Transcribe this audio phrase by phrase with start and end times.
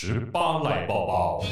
[0.00, 1.44] 十八来抱抱。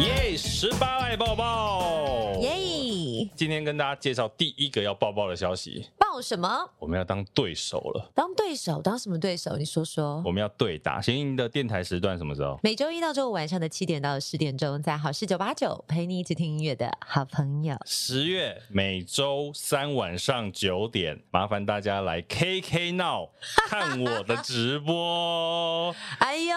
[0.00, 2.34] 耶，十八来抱抱。
[2.40, 3.30] 耶！
[3.36, 5.88] 今天跟大家介绍第一个要抱抱的消息。
[6.14, 6.70] 报什么？
[6.78, 8.08] 我们要当对手了。
[8.14, 8.80] 当对手？
[8.80, 9.56] 当什么对手？
[9.56, 10.22] 你说说。
[10.24, 11.00] 我们要对打。
[11.02, 12.56] 贤莹的电台时段什么时候？
[12.62, 17.76] 每周一到周五晚上的七点到十点钟，在好事九八九陪你一起听音乐的好朋友。
[17.84, 23.30] 十月每周三晚上九点，麻烦大家来 KK Now
[23.68, 25.92] 看我的直播。
[26.18, 26.54] 哎呦，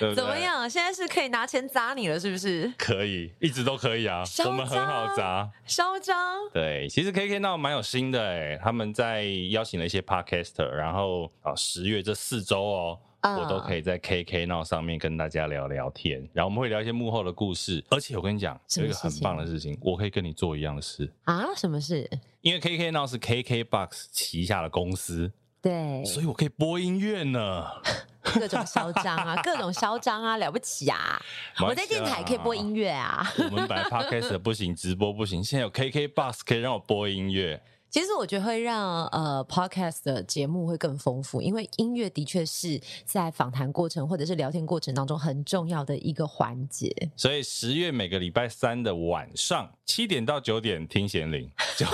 [0.00, 0.68] 对对怎么样？
[0.70, 2.72] 现在是可以拿钱砸你了，是不是？
[2.78, 4.22] 可以，一直都可以啊。
[4.46, 6.16] 我们很好砸，嚣张。
[6.54, 8.85] 对，其实 KK Now 蛮有心的哎，他们。
[8.92, 21.54] 在邀请了一些 podcaster，然后啊，十月这四周哦，uh, 我都可以在 KK Now 上面跟大家聊聊天，然后我们会聊一些幕后的故事，而且我跟你讲，有一个很棒的事情，我可以跟你做一样的事啊？
[21.54, 22.08] 什么事？
[22.40, 27.64] 因为 KK Now 是 KKBOX 旗下的公司，对，所以我可以播音乐呢，
[28.22, 31.20] 各种嚣张啊， 各种嚣张啊，了不起啊！
[31.60, 37.60] 我在电台可以播音乐啊，我们本来 podcast 不行，直播不行，现在有 KKBOX 可以让我播音乐。
[37.88, 46.94] 其实我觉得会让呃 podcast 的节目会更丰富，因为音乐的确是在访谈过程或者是聊天过程当中很重要的一个环节。
[47.16, 51.86] 所以十月每个礼拜三的晚上七点到九点听贤玲， 九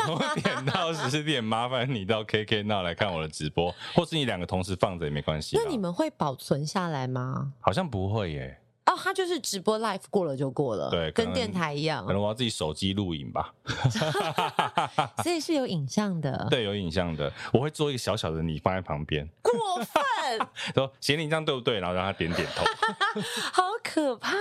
[0.43, 5.57] 点到十点麻烦你到 KK Now 来看我的直播，或是你两个同时放着也没关系。
[5.57, 7.53] 那你们会保存下来吗？
[7.61, 8.59] 好像不会耶。
[8.85, 12.05] 哦，他就是直播 live 过了就过了，对，跟电台一样。
[12.05, 13.53] 可能我要自己手机录影吧，
[15.23, 16.47] 所以是有影像的。
[16.51, 17.33] 对，有影像的。
[17.53, 19.29] 我会做一个小小的你放在旁边。
[19.41, 19.53] 过
[19.85, 20.49] 分。
[20.75, 21.79] 说贤龄这样对不对？
[21.79, 22.65] 然后让他点点头。
[23.53, 24.33] 好可怕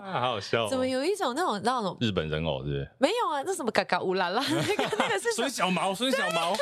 [0.00, 0.12] 哦！
[0.12, 0.68] 好好笑。
[0.68, 2.90] 怎么有一种那种那种日本人偶，是不是？
[2.98, 4.42] 没有啊，那什么嘎嘎乌拉拉？
[4.48, 6.54] 那个那个是孙小毛，孙小毛，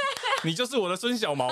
[0.44, 1.48] 你就是我的孙小毛。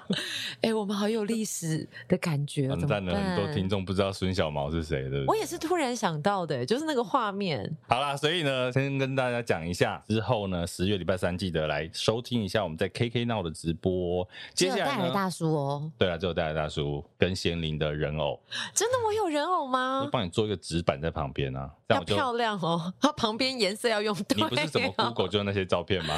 [0.62, 2.68] 哎，我们好有历史的感觉。
[2.68, 5.24] 完蛋了，很多听众不知道孙小毛是谁的。
[5.26, 7.76] 我也是突然想到的，就是那个画面。
[7.88, 14.26] 好啦，所以呢，先跟大家讲一下，之后呢，十月礼拜三记得来收听一下我们在 KK Now 的直播。
[14.54, 18.40] 接下来带来大叔哦，对啊，只有带来大叔跟贤玲的人偶。
[18.74, 20.02] 真的，我有人偶吗？
[20.04, 22.92] 我帮你做一个纸板在旁边啊，要漂亮哦。
[23.00, 24.36] 它 旁边颜色要用对。
[24.36, 26.14] 你不是什么 Google 就那些照片吗？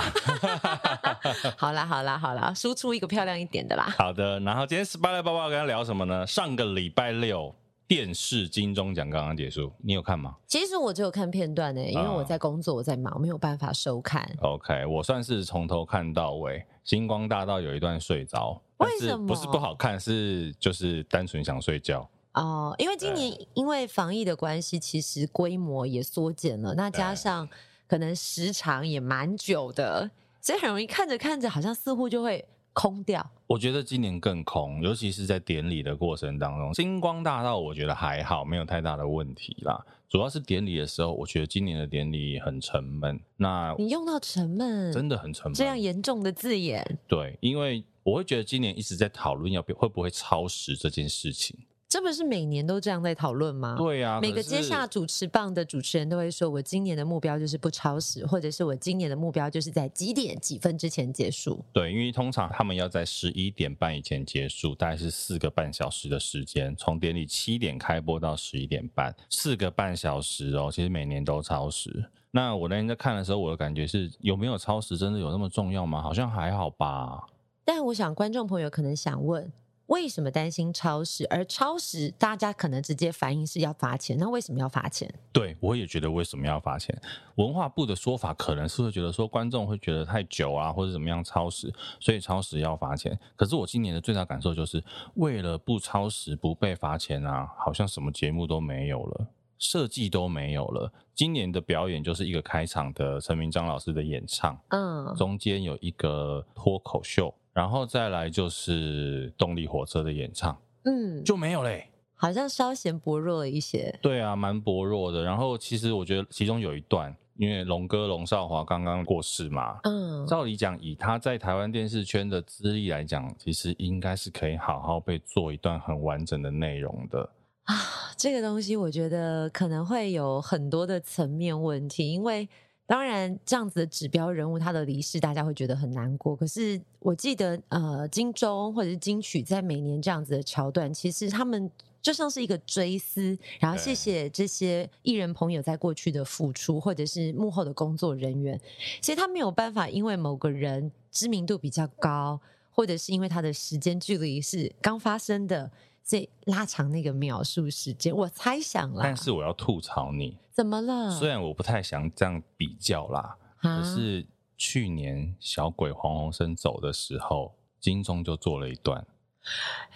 [1.57, 3.95] 好啦，好啦，好啦，输出一个漂亮一点的啦。
[3.97, 6.27] 好的，然后今天十八来报报跟他聊什么呢？
[6.27, 7.55] 上个礼拜六。
[7.87, 10.37] 电视金钟奖刚刚结束，你有看吗？
[10.47, 14.31] 其实我只有看片段呢，因为我在工作，我在忙，没有办法收看。
[14.43, 16.63] OK，我算是从头看到尾。
[16.85, 19.27] 星光大道有一段睡着，为什么？
[19.27, 22.07] 不是不好看，是就是单纯想睡觉。
[22.41, 27.49] 哦，因为今年因为防疫的关系，其实规模也缩减了，那加上
[27.87, 30.11] 可能时长也蛮久的，
[30.41, 32.45] 所以很容易看着看着，好像似乎就会。
[32.75, 36.73] 空掉，我觉得今年更空，尤其是在典礼的过程当中。
[36.73, 39.85] 星光大道我觉得还好，没有太大的问题啦。
[40.09, 43.19] 主要是典礼的时候，我觉得今年的典礼很沉闷。
[43.37, 46.99] 那你用到沉闷，真的很沉闷，这样严重的字眼。
[47.09, 51.59] 对，因为我会觉得今年一直在讨论要不会不会超时这件事情。
[51.89, 53.75] 这不是每年都这样在讨论吗？
[53.79, 70.71] 对呀、啊，每个接下主持棒的主持人都会说：“我今年的目标就是不超时，或者是我今年的目标就是在几点几分之前结束。”对，因为通常他们要在十一点半以前结束，大概是四个半小时的时间，从典礼七点开播到十一点半，四个半小时哦。
[70.71, 72.05] 其实每年都超时。
[72.31, 76.03] 那我那天在看的时候，我的感觉是有没有超时真的有那么重要吗？
[76.03, 77.27] 好像还好吧。
[77.65, 79.51] 但我想观众朋友可能想问。
[79.89, 81.27] 为什么担心超时？
[81.31, 84.19] 而超时，大家可能直接反应是要罚钱。
[84.19, 85.13] 那为什么要罚钱？
[85.33, 86.95] 对，我也觉得为什么要罚钱？
[87.37, 93.19] 文化部的说法可能是会觉得说观众会觉得太久啊，或者怎么样超时，所以超时要罚钱。
[93.35, 94.83] 可是我今年的最大感受就是，
[95.15, 100.93] 为了不超时不被罚钱啊，好像什么节目都没有了，设计都没有了。
[101.15, 107.35] 今年的表演就是一个开场的陈明章老师的演唱，嗯，中间有一个脱口秀。
[107.59, 113.99] 然后再来就是动力火车的演唱，嗯，就没有嘞，好像稍显薄弱了一些。
[114.01, 115.25] 对啊，蛮薄弱的。
[115.25, 127.29] 然后其实我觉得其中有一段，因为龙哥龙少华刚刚过世嘛，嗯，照理讲以他在台湾电视圈的资历来讲，其实应该是可以好好被做一段很完整的内容的
[127.65, 127.75] 啊。
[128.17, 132.49] 这个东西我觉得可能会有很多的层面问题，因为。
[132.89, 136.35] 当然，这样子的指标人物他的离世，大家会觉得很难过。
[136.35, 141.71] 可是我记得，呃，金钟或者是金曲在每年这样子的桥段，其实他们
[142.01, 148.59] 就像是一个追思，然后谢谢这些艺人朋友在过去的付出，或者是幕后的工作人员。
[149.03, 152.41] 其实他没有办法，因为某个人知名度比较高，
[152.71, 155.71] 或者是因为他的时间距离是刚发生的，
[156.09, 158.17] 所以拉长那个描述时间。
[158.17, 161.11] 我猜想啦，但是我要吐槽你，怎么了？
[161.11, 164.27] 虽然我不太想这样比较啦，可是
[164.57, 169.07] 去年小鬼黄鸿升走的时候，金钟就做了一段。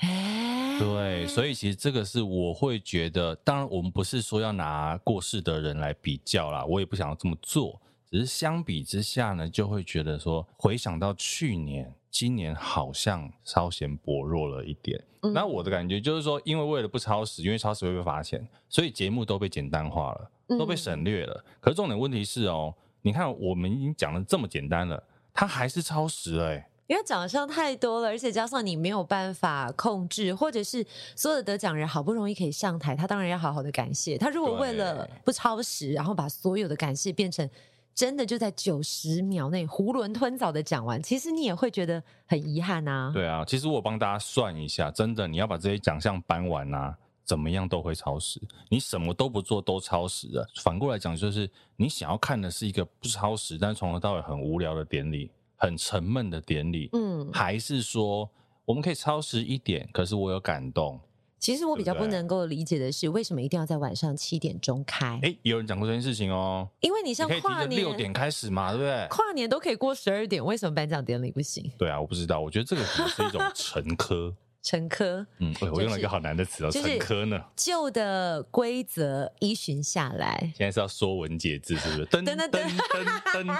[0.00, 7.80] 哎，对，所以其实这个是我会觉得，当然我们不是说要拿过世的人来比较啦，我也不想要这么做，
[8.10, 15.02] 只是相比之下呢，就会觉得说，回想到去年、今年好像稍显薄弱了一点。
[15.22, 15.32] 嗯。
[15.32, 21.44] 那我的感觉就是说，因为为了不超时，因为超时会被罚钱，所以节目都被简单化了，都被省略了。
[21.60, 26.68] 可是重点问题是哦，你看我们已经讲的这么简单了，它还是超时了欸。
[26.88, 30.84] 因为奖项太多了，而且加上你没有办法控制，或者是
[31.16, 34.18] 所有的得奖人好不容易可以上台，他当然要好好的感谢。
[34.18, 37.48] 他如果为了不超时，然后把所有的感谢变成
[37.94, 43.10] 真的就在九十秒内囫囵吞枣的讲完，其实你也会觉得很遗憾啊。
[43.12, 48.40] 对啊，其实我帮大家算一下，真的你要把这些奖项颁完啊，怎么样都会超时。
[48.68, 50.46] 你什么都不做都超时了。
[50.62, 55.30] 反过来讲，就是你想要看的是一个不超时，但从头到尾很无聊的典礼。
[55.54, 58.28] 很沉闷的典礼，嗯，还是说
[58.64, 59.88] 我们可以超时一点？
[59.92, 60.98] 可是我有感动。
[61.42, 65.18] 其实我比较不能够理解的是，为什么一定要在晚上七点钟开？
[65.24, 66.68] 哎，有人讲过这件事情哦。
[66.78, 69.08] 因为你像跨年六点开始嘛，对不对？
[69.10, 71.68] 跨年都可以过十二点，为什么颁奖典礼不行？
[71.76, 72.38] 对啊，我不知道。
[72.38, 74.32] 我觉得这个可能是一种陈科。
[74.62, 77.42] 陈科，嗯，我用了一个好难的词哦，陈科呢？
[77.56, 82.06] 旧的规则依循下来，现在是要说文解字，是不是？
[82.06, 82.62] 噔噔噔噔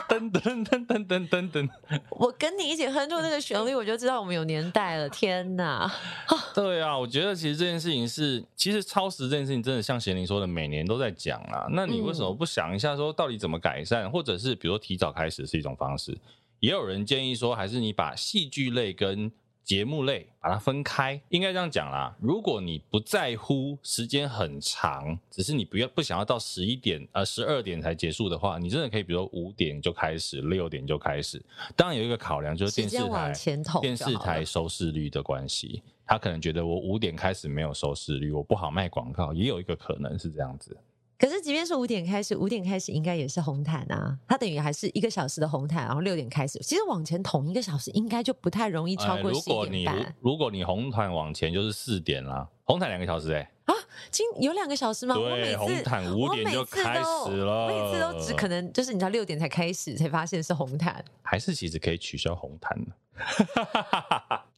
[0.08, 1.68] 噔噔噔噔噔噔噔。
[2.10, 5.08] 我跟你一起哼出那个旋律，我就知道我们有年代了。
[5.10, 5.92] 天哪！
[6.54, 11.66] 对啊，我觉得其实这件事情是，其实超时这件事情真的像贤玲说的，每年都在讲啊。
[11.72, 16.16] 那你为什么不想一下，说到底怎么改善，或者是比如说提早开始是一种方式？
[16.60, 19.32] 也有人建议说，还是你把戏剧类跟
[19.64, 22.14] 节目类把它分开，应该这样讲啦。
[22.20, 31.42] 如果你不在乎时间很长，只是你不要不想要到十一点呃十二点才结束的话，你真的可以，比如说五点就开始，六点就开始。
[31.76, 33.32] 当然有一个考量就是电视台
[33.80, 40.76] 电视台收视率的关系，他可能觉得我五点开始没有收视率，我不好卖广告，也有一个可能是这样子。
[41.22, 44.18] 可是，即便是五点开始，五点开始应该也是红毯啊。
[44.26, 46.58] 它等于还是一个小时的红毯，然后六点开始。
[46.58, 49.30] 其实往前捅一个小时，应该就不太容易超过。
[49.30, 49.86] 如果你
[50.18, 53.72] 如果你红毯往前就是四点啦，红毯两个小时哎、欸。
[53.72, 53.74] 啊，
[54.10, 55.14] 今有两个小时吗？
[55.14, 57.66] 对，我每次红毯五点就开始了。
[57.66, 61.04] 我每次都只可能就是你知道六点才开始，才发现是红毯。
[61.22, 62.92] 还是其实可以取消红毯呢？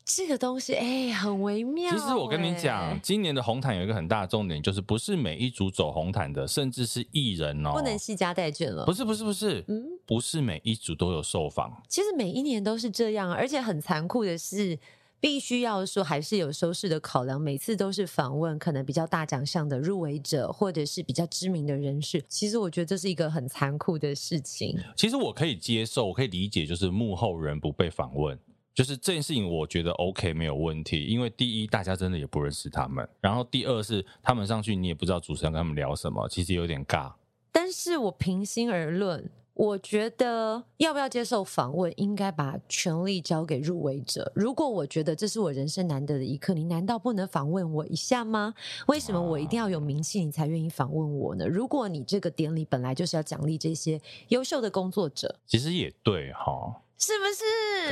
[0.04, 1.98] 这个东西哎、欸，很微妙、欸。
[1.98, 8.84] 其实我跟你讲，今年的红毯有一个很大的重点，就是不是每一组走红毯的，甚至是艺人哦，不能携家带卷了。
[8.84, 11.82] 不是不是不是，嗯，不是每一组都有受访。
[11.88, 14.78] 其实每一年都是这样，而且很残酷的是，
[15.20, 22.22] 必须要说还是有收视的考量，每次都是访问可能比较大奖项的入围者，或者是比较知名的人士。
[22.28, 24.78] 其实我觉得这是一个很残酷的事情。
[24.94, 28.38] 其实我可以接受，我可以理解，就是幕后人不被访问。
[28.74, 37.12] 就是这件事情，我觉得 OK 没有问题，因为第一，大家真的也不认识他们，然后第二是他们上去，你也不知道主持人跟他们聊什么，其实有点尬。
[37.52, 44.32] 但是我平心而论，我觉得要不要接受访问，应该把权力交给入围者。
[44.34, 48.52] 如果我觉得这是我人生难得的一刻，你难道不能访问我一下吗？
[48.88, 51.46] 为什么我一定要有名气，你才愿意访问我呢？
[51.46, 54.00] 如果你这个典礼本来就是要奖励这些
[54.30, 56.80] 优秀的工作者，其实也对哈。
[56.98, 57.24] 是不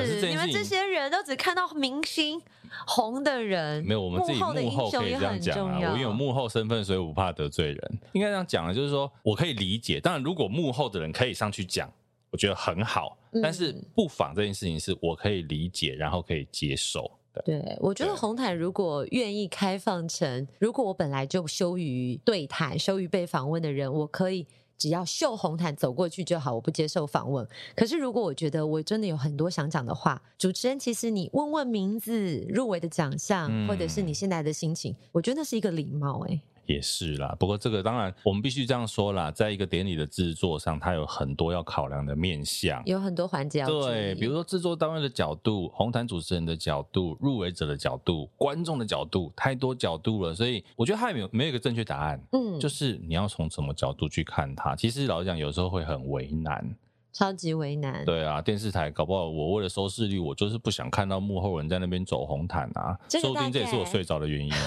[0.06, 0.20] 是？
[0.20, 2.40] 是你们这些人都只看到明星
[2.86, 5.92] 红的人，没有我们自己幕后的英雄也很重要。
[5.92, 8.00] 我有幕后身份，所以我不怕得罪人。
[8.12, 10.00] 应该这样讲的，就是说我可以理解。
[10.00, 11.92] 当然，如果幕后的人可以上去讲，
[12.30, 13.18] 我觉得很好。
[13.42, 17.10] 但是不访这件事情是我可以理解，然后可以接受。
[17.44, 24.46] 对，对，我觉得红毯如果愿意开放成，如果我本来就羞于对谈、羞于被访问的人，我可以。
[24.82, 27.46] 只要秀红毯走过去就好，我不接受访问。
[27.76, 36.34] 可是如果我觉得我真的有很多想讲的话，主持人其实你问问名字、入围的奖项，嗯、或者是你现在的心情，我觉得那是一个礼貌、欸。
[36.34, 36.40] 哎。
[36.66, 43.66] 也是啦，不过这个当然我们必须这样说啦，在一个典礼的制作上，它有很多要考量的面向，有很多环节要。
[43.66, 52.22] 对，比如说制作单位的角度、红毯主持人的角度、入围者的角度、观众的角度，太多角度了，所以我觉得它也没有没有一个正确答案。
[52.32, 56.74] 嗯，就是你要从什么角度去看它，其实老实讲有时候会很为难。
[57.12, 58.04] 超级为难。
[58.04, 64.52] 对啊，电视台搞不好我为了收视率，我就是不想看到幕后人在那边走红毯啊，说不定这也是我睡着的原因。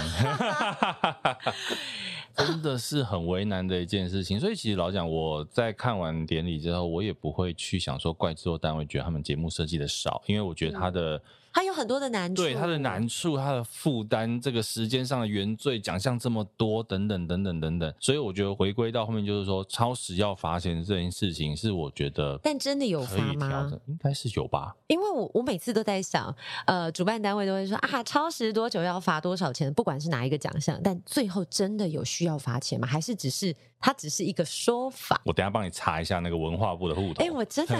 [2.35, 11.17] 真的是很为难的一件事情，所以其实老蒋，我在看完典礼之后，我也不会去想说怪制作单位觉得他们节目设计的少，因为我觉得他的。
[11.17, 11.21] 嗯
[11.55, 23.71] 它有很多的难处，对它的难处，它的负担，这个时间上的原罪，奖项这么多，等等等等等等，所以我觉得回归到后面就是说，超时要罚钱这件事情是我觉得，但真的有罚吗？
[23.87, 26.35] 应该是有吧，因为我我每次都在想，
[26.65, 32.85] 呃，主办单位都会说啊，超时多久要罚多少钱，不管是哪一个奖项，但最后真的有需要罚钱吗？
[32.85, 33.55] 还是只是？
[33.85, 37.21] 它只是一个说法，我等下帮你查一下那个文化部的户头。
[37.21, 37.77] 哎、欸，我真的，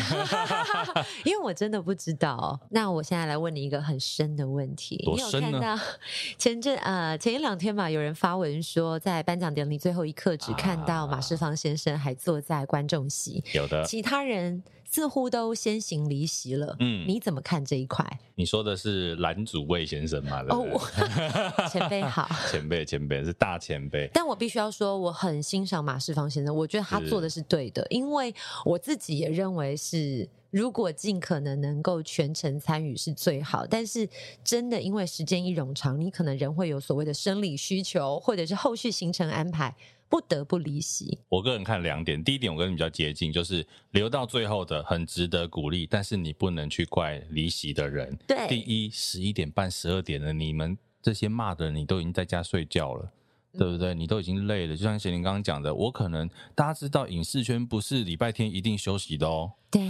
[1.26, 2.60] 因为我真的不知道。
[2.70, 5.48] 那我现在来问你一个很深的问题，多深呢？
[5.48, 5.84] 你有看到
[6.38, 14.64] 前阵呃前一两天吧，有人发文说，在颁奖典礼最后一刻，只看到马世芳先生还坐在观众席，有的其他人。
[14.96, 18.02] 似乎都先行离席了，嗯，你怎么看这一块？
[18.36, 20.42] 你说的是蓝祖蔚先生吗？
[20.48, 20.80] 哦，
[21.70, 24.10] 前辈好， 前辈前辈是大前辈。
[24.14, 28.34] 但我必须要说，我很欣赏马世芳先生，我觉得他做的是对的，因为
[28.64, 33.68] 我自己也认为是，如果尽可能能够全程参与是最好。
[33.68, 34.08] 但是
[34.46, 39.76] 真的因为时间一冗长，你可能人会有所谓的生理需求，或者是后续行程安排。
[40.16, 41.20] 不得不离席。
[41.28, 48.18] 我个人看两点，第一点我跟你比较接近，就是留到最后的很值得鼓励，但是你不能去怪离席的人。
[48.26, 53.12] 对，第一十一点半、十二点了，你们这些骂的人，你都已经在家睡觉了，
[53.56, 53.94] 嗯、对不对？
[53.94, 54.78] 你都已经累了。
[54.78, 59.52] 就像贤玲刚刚讲的，我可能大家知道影视圈不是礼拜天一定休息的哦。
[59.70, 59.82] 对，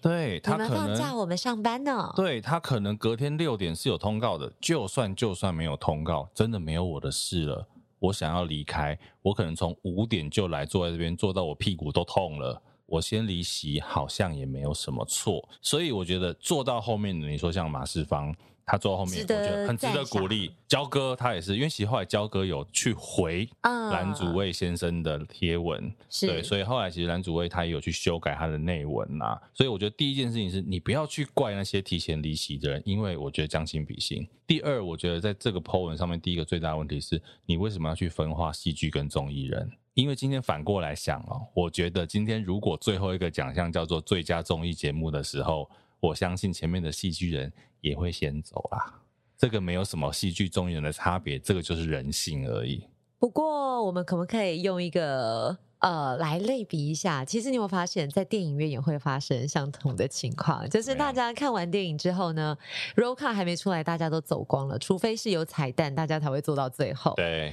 [0.00, 2.10] 对他可能放假，我们上班呢。
[2.16, 7.68] 对他可能隔天六点是有通告的，就算就算没有通告，真的没有我的事了。
[8.04, 12.60] 我想要离开，我可能从五点就来坐在这边，坐到我屁股都痛了。
[12.86, 15.48] 我先离席，好像也没有什么错。
[15.62, 18.34] 所以我觉得坐到后面的，你说像马世芳。
[18.66, 20.52] 他坐后面，我觉得很值得鼓励。
[20.66, 29.38] 焦哥他也是，因为其实后来焦哥有去回蓝祖蔚先生的贴文，是对，所以后来其实蓝祖蔚他也有去修改他的内文呐。
[29.52, 34.26] 所以我觉得第一件事情是你不要去怪那些提前离席的人，因为我觉得将心比心。
[34.46, 39.70] 第二，我觉得在这个 po 文上面，第一个最大的问题是你为什么要去分化戏剧跟综艺人？
[39.94, 45.70] 因为今天反过来想哦，我觉得今天如果最后一个奖项叫做最佳综艺节目的时候，
[46.08, 47.52] 我相信前面的戏剧人。
[47.84, 48.98] 也会先走啦，
[49.36, 52.82] 这个没有什么戏剧中人的差别，这个就是人性而已。
[53.18, 57.22] 不过，我们可不可以用一个呃来类比一下？
[57.26, 62.56] 其实你有没有发现，在电影院也会发生相同的情况，就是大家看完电影之后呢
[62.96, 67.12] ，roll call 还没出来，大家都走光了，除非是有彩蛋，大家才会做到最后。
[67.16, 67.52] 对，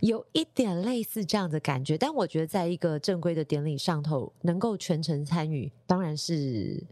[0.00, 6.84] 有一点类似这样的感觉，但我觉得在一个正规的典礼上头，能够全程参与，当然是。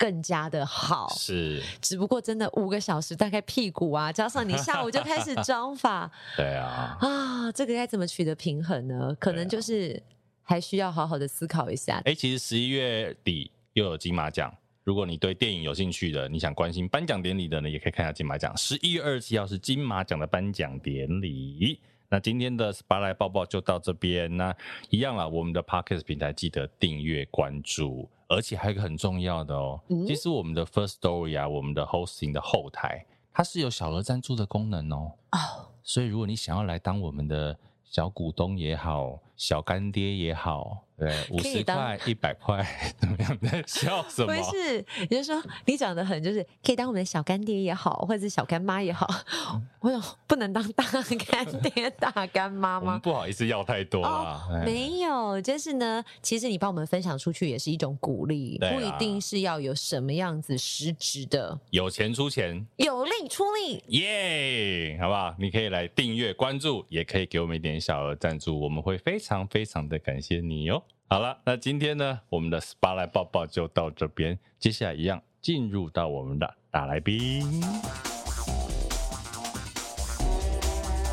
[0.00, 9.14] 更加的好，是，只不过真的五个小时，大概屁股啊，加上你下午就开始妆发， 对啊，啊，这个该怎么取得平衡呢？
[9.20, 10.02] 可能就是
[10.42, 11.96] 还需要好好的思考一下。
[11.98, 14.50] 哎、欸，其实十一月底又有金马奖，
[14.84, 18.56] 如果你对电影有兴趣的，你想关心颁奖典礼的呢，也可以看一下金马奖。
[18.56, 21.78] 十一月二十七号是金马奖的颁奖典礼。
[22.08, 24.56] 那今天的 Spotlight 报报就到这边，那
[24.88, 28.08] 一样啦，我们的 Podcast 平台记得订阅关注。
[28.30, 35.12] 而且还有一个很重要的哦，嗯、其实我们的 First Story 啊，我们的 Hosting 的后台，它是有小额赞助的功能哦。
[35.32, 40.84] 哦，所以如果你想要来当我们的小股东也好，小干爹也好。
[40.98, 42.62] 对，五十块、一百块，
[42.98, 43.34] 怎么样？
[43.40, 44.36] 在笑什么？
[44.36, 49.08] 不是，也就是说你讲的很，就是可以当我们的小干爹也好，或者是小干妈也好。
[49.80, 50.84] 我有不能当大
[51.26, 53.00] 干爹、 大干妈吗？
[53.02, 54.46] 不好意思要太多啊。
[54.50, 61.58] 哦、没有，就是呢，其实你帮我们分享出去也是一种鼓励，啊、不一定是要有什么样子实质的。
[61.70, 65.00] 有钱出钱，有力出力，耶，yeah!
[65.00, 65.34] 好不好？
[65.38, 70.82] 你可以来订阅关注，也可以给我们一点小额赞助，我们会非常非常的感谢你哦。
[71.08, 74.38] 好了，那今天呢，我们的 Spotlight 报报就到这边。
[74.58, 77.60] 接下来一样进入到我们的大来宾。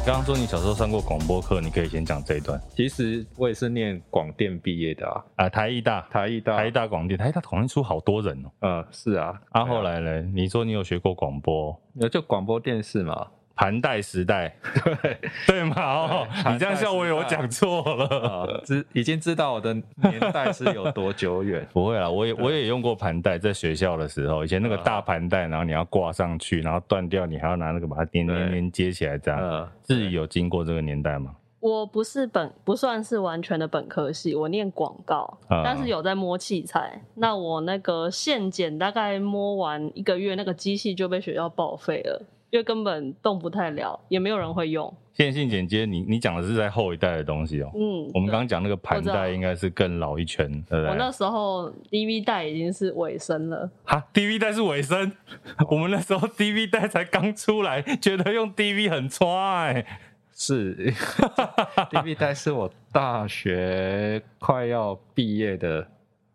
[0.06, 2.58] 刚刚说你小时候上过广播课，你可以先讲这一段。
[2.70, 8.52] 其实我也是念广电毕业的啊，啊，台艺大，台艺大，台艺大广电，台艺大广电出好多人哦。
[8.62, 9.38] 嗯，是啊。
[9.50, 10.22] 啊，后来呢？
[10.22, 11.78] 你说你有学过广播？
[11.94, 13.28] 那就广播电视嘛。
[13.58, 14.56] 盘带时代，
[15.02, 15.76] 对对嘛？
[15.82, 21.68] 哦，你这样笑我以为我讲错了，知已经知道我的年代是有多久远？
[21.74, 29.70] 不会啦，我也我也用过盘带，在学校的时候，以前那个大盘带，然后你要挂上去，然后断掉，你还要拿那个把它粘粘粘接起来，这样。
[29.82, 31.36] 自己有经过这个年代吗？
[31.60, 37.02] 我不是本不算是完全的本科系，我念广告，嗯、但是有在摸器材。
[37.16, 44.94] 那我那个线剪大概摸完一个月，那个机器就被学校报废了，因为根本动不太了，也没有人会用。
[45.14, 47.78] 线性剪接，你你讲的是在后一代的东西哦、喔。
[47.78, 50.90] 嗯，我们刚刚讲那个盘带应该是更老一圈，对不对？
[50.90, 53.70] 我那时候 DV 带已经是尾声了。
[53.84, 55.12] 哈，DV 带是尾声，
[55.70, 59.86] 我们那时候 DV 带才刚出来，觉得用 DV 很抓哎、欸。
[60.40, 60.76] 是
[61.90, 65.88] ，DV 带是我大学快要毕业的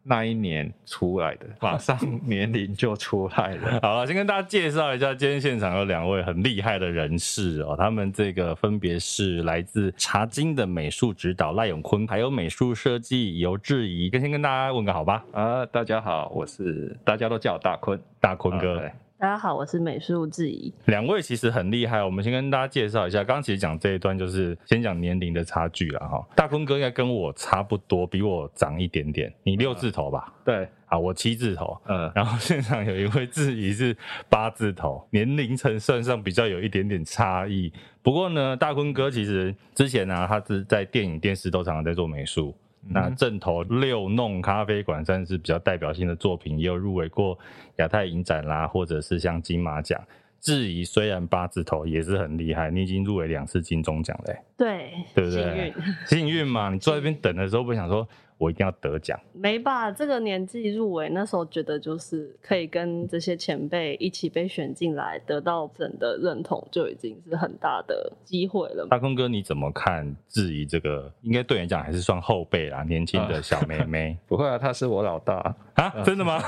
[0.04, 3.78] 那一年出来的， 马上年龄就出来了。
[3.82, 14.11] 好了，先跟大家介绍一下，今天现场有两位很厉害的人士哦，他们这个分别是来自茶经的美术指导赖永坤，还有美术设计尤志怡。
[14.11, 15.25] 先跟大家问个好吧。
[15.32, 18.78] 啊，大家好，我是大家都叫我大坤，大坤哥。
[18.78, 18.90] 啊
[19.23, 20.75] 大家好，我是美术志宜。
[20.87, 23.19] 两位其实很厉害，我们先跟大家介绍一下。
[23.19, 26.26] 刚刚其实讲这一段就是先讲年龄的差距了哈。
[26.35, 29.33] 大坤哥应该跟我差不多，比我长一点点。
[29.45, 30.25] 你六字头吧？
[30.26, 31.81] 嗯、对，啊，我七字头。
[31.87, 33.97] 嗯， 然后现场有一位质疑是
[34.29, 37.73] 八字头，年龄层算上比较有一点点差异。
[38.02, 42.52] 不过呢，大坤哥其实之前呢、啊，他是在电影、电视都常常在做美术。
[42.89, 47.39] 那正头六弄咖啡馆算是比较代表性的作品，也有入围过
[47.77, 50.01] 亚太影展啦，或者是像金马奖。
[50.41, 55.43] 质疑虽然八字头也是很厉害，你已经入围两次金钟奖嘞，对，对不对？
[55.45, 55.73] 幸运，
[56.07, 56.69] 幸运嘛！
[56.71, 58.09] 你坐在那边等的时候，不想说。
[58.43, 59.89] 我一定要得奖，没吧？
[59.93, 68.85] 这个年纪入围，那时候觉得就是可以跟这些前辈一起被选进来，得到人的认同，就已经是很大的机会了。
[68.91, 71.13] 大坤哥，你怎么看质疑这个？
[71.23, 74.19] 应该对你讲还是算后辈啦，年轻的小妹妹。
[74.27, 76.03] 不会啊，他是我老大啊？
[76.05, 76.43] 真的吗？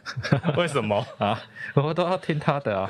[0.56, 1.38] 为什么啊？
[1.74, 2.88] 我都要听他的啊。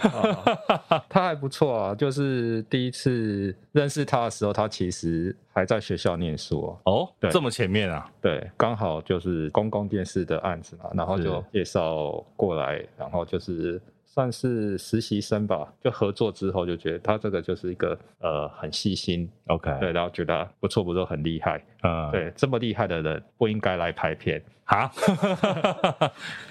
[0.88, 6.80] 啊 他还不错啊，就是第一次认识他的时候，他其实还在学校念书哦。
[6.84, 8.10] 哦，对，这么前面啊？
[8.20, 8.50] 对。
[8.56, 15.72] 刚好就是公共电视的案子嘛，然后就介绍过来，然后就是算是实习生吧。
[15.80, 24.90] 就合作之后就觉得他这个就是一个呃很细心，OK，对，然后觉得不错不错，很厉害，嗯，对，这么厉害的人不应该来拍片哈，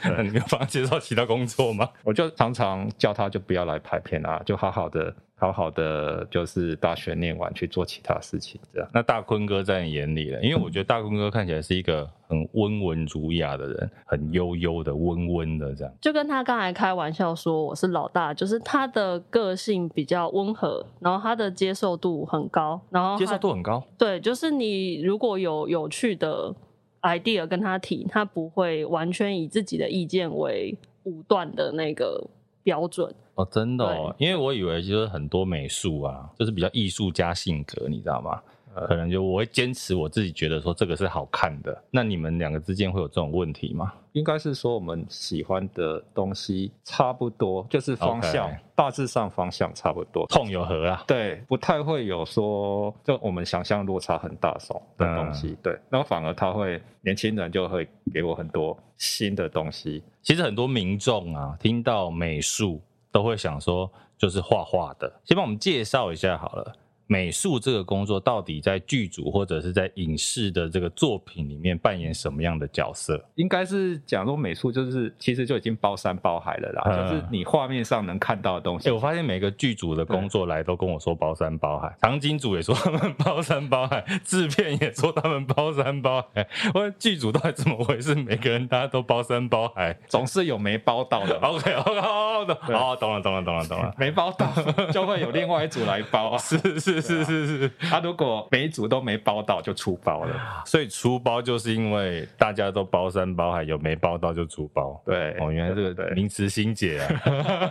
[0.04, 1.90] 那 你没有帮他介绍其他工作吗？
[2.04, 5.14] 我就常常叫他就不要来拍片啊，就好好的。
[5.44, 8.90] 好好的，就是大学念完去做其他事情，这样。
[8.94, 10.42] 那大坤哥在你眼里呢？
[10.42, 15.94] 因为我觉得大坤哥看起来是一个很温文儒雅的人，很悠悠的、温温的这样。
[16.00, 23.84] 就跟他刚才开玩笑说我是老大，就是他的个性比较温和，然后他的接受度很高，然后接受度很高。
[23.98, 26.56] 对，就是你如果有有趣的
[27.02, 32.30] idea 跟他提，他不会完全以自己的意见为武断的那个
[32.64, 33.14] 标准。
[33.36, 38.42] 哦，真的哦，因为我以为就是很多美术啊，就是比较艺术家性格，你知道吗？
[38.76, 41.84] 呃，可能就我会坚持我自己觉得说这个是好看的。
[41.92, 43.94] 那你们两个之间会有这种问题吗？
[44.14, 48.60] 应该是说我们喜欢的东西差不多，就是方向，Okay.
[48.74, 51.04] 大致上方向差不多，痛有合啊。
[51.06, 55.50] 对，不太会有说就我们想象落差很大种的东西。
[55.50, 60.02] 嗯、对，然后反而他会年轻人就会给我很多新的东西。
[60.24, 62.82] 其实很多民众啊，听到美术。
[63.14, 65.22] 都会想说，就是画画的。
[65.24, 66.76] 先帮我们介绍一下好了，
[67.08, 73.24] 美术这个工作到底在剧组或者是在影视的这个作品里面扮演什么样的角色？
[73.36, 78.90] 应该是讲说美术就是其实就已经包山包海了啦，嗯、就是你画面上能看到的东西。
[78.90, 86.48] 欸、我发现每个剧组的工作来都跟我说包山包海，场景组也说他们包山包海，制片也说他们包山包海。
[86.74, 88.16] 我说剧组到底怎么回事？
[88.16, 91.38] 每个人大家都包山包海，总是有没包到的。
[91.44, 94.52] OK OK 好的，哦，懂了懂了懂了懂了，没包到
[94.92, 96.38] 就会有另外一组来包啊。
[96.44, 100.64] 是是是是是是，他、啊、如果每一组都没包到，就出包了。
[100.66, 105.02] 所以出包就是因为大家都包山包海，有没包到就出包。
[105.06, 107.08] 对，哦，原来这个名词新解啊。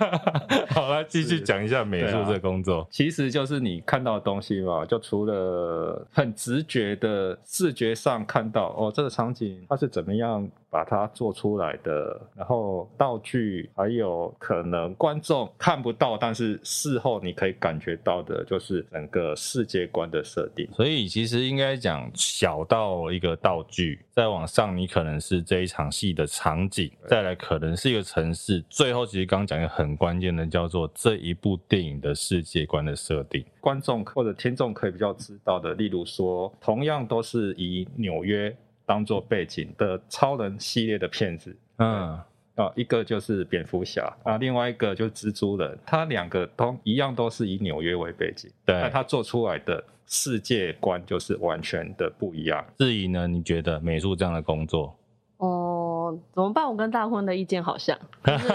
[0.70, 2.86] 好了，继续讲一下美术这个工作、啊。
[2.90, 20.66] 其实就是你看到的东西嘛，就除了很直觉的视觉上看到哦，这个场景它是怎么样把它做出来的，然后道具还有可能观众看不到，但是事后你可以感觉到的，就是整个世界观的设定。
[20.72, 33.44] 所以其实应该讲小到一个道具，再往上你可能是这一场戏的场景，再来可能是一个城市，最后其实刚刚讲一个很关键的叫做这一部电影的世界观的设定。
[33.60, 38.56] 观众或者听众可以比较知道的，例如说，同样都是以纽约
[38.92, 42.20] 当做背景的超人系列的片子，嗯。
[42.54, 52.62] 啊，一个就是蝙蝠侠啊，另外一个就是蜘蛛人，他两个都一样都是以纽约为背景，对，但他做出来的世界观就是完全的不一样。
[52.78, 53.26] 质疑呢？
[53.26, 54.94] 你觉得美术这样的工作？
[55.38, 56.68] 哦，怎么办？
[56.68, 57.98] 我跟大坤的意见好像。
[58.22, 58.50] 就 是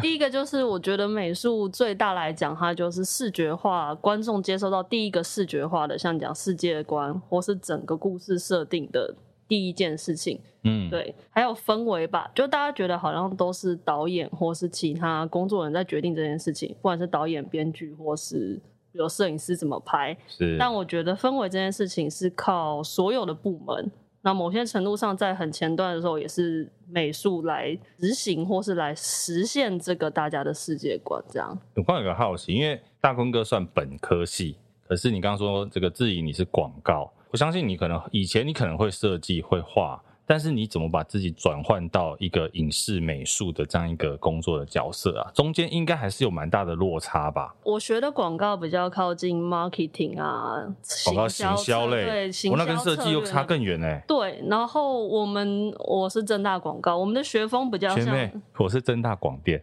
[0.00, 9.12] 第一个就是，我觉得美术最大来讲，它就是视觉化，观众接收到第一个视觉化的，像讲世界观或是整个故事设定的
[9.52, 10.40] 第一件事情。
[10.62, 18.58] 嗯，对，还有氛围吧，就大家觉得好像都是导演或是其他工作人在决定这件事情，不管是导演、编剧或是
[18.90, 20.16] 比如摄影师怎么拍。
[20.26, 23.90] 是，但我觉得氛围这件事情是靠所有的部门。
[24.22, 31.22] 那某些程度上，在很前段的时候，也是美术来执行或是来实现这个大家的世界观。
[31.28, 40.02] 这样，我刚有个好奇，因为大坤哥算本科系，可是你刚刚说这个质疑你是广告，我相信你可能以前你可能会设计会画。
[40.32, 45.30] 但是你怎么把自己转换到一个影视美术的这样一个工作的角色啊？
[45.34, 47.54] 中间应该还是有蛮大的落差吧？
[47.64, 50.64] 我学的广告比较靠近 marketing 啊，
[51.04, 54.02] 广告行销类，对，我那跟设计又差更远哎。
[54.08, 58.16] 对，然后我们我是正大广告，我们的学风比较像，
[58.56, 59.62] 我是正大广电。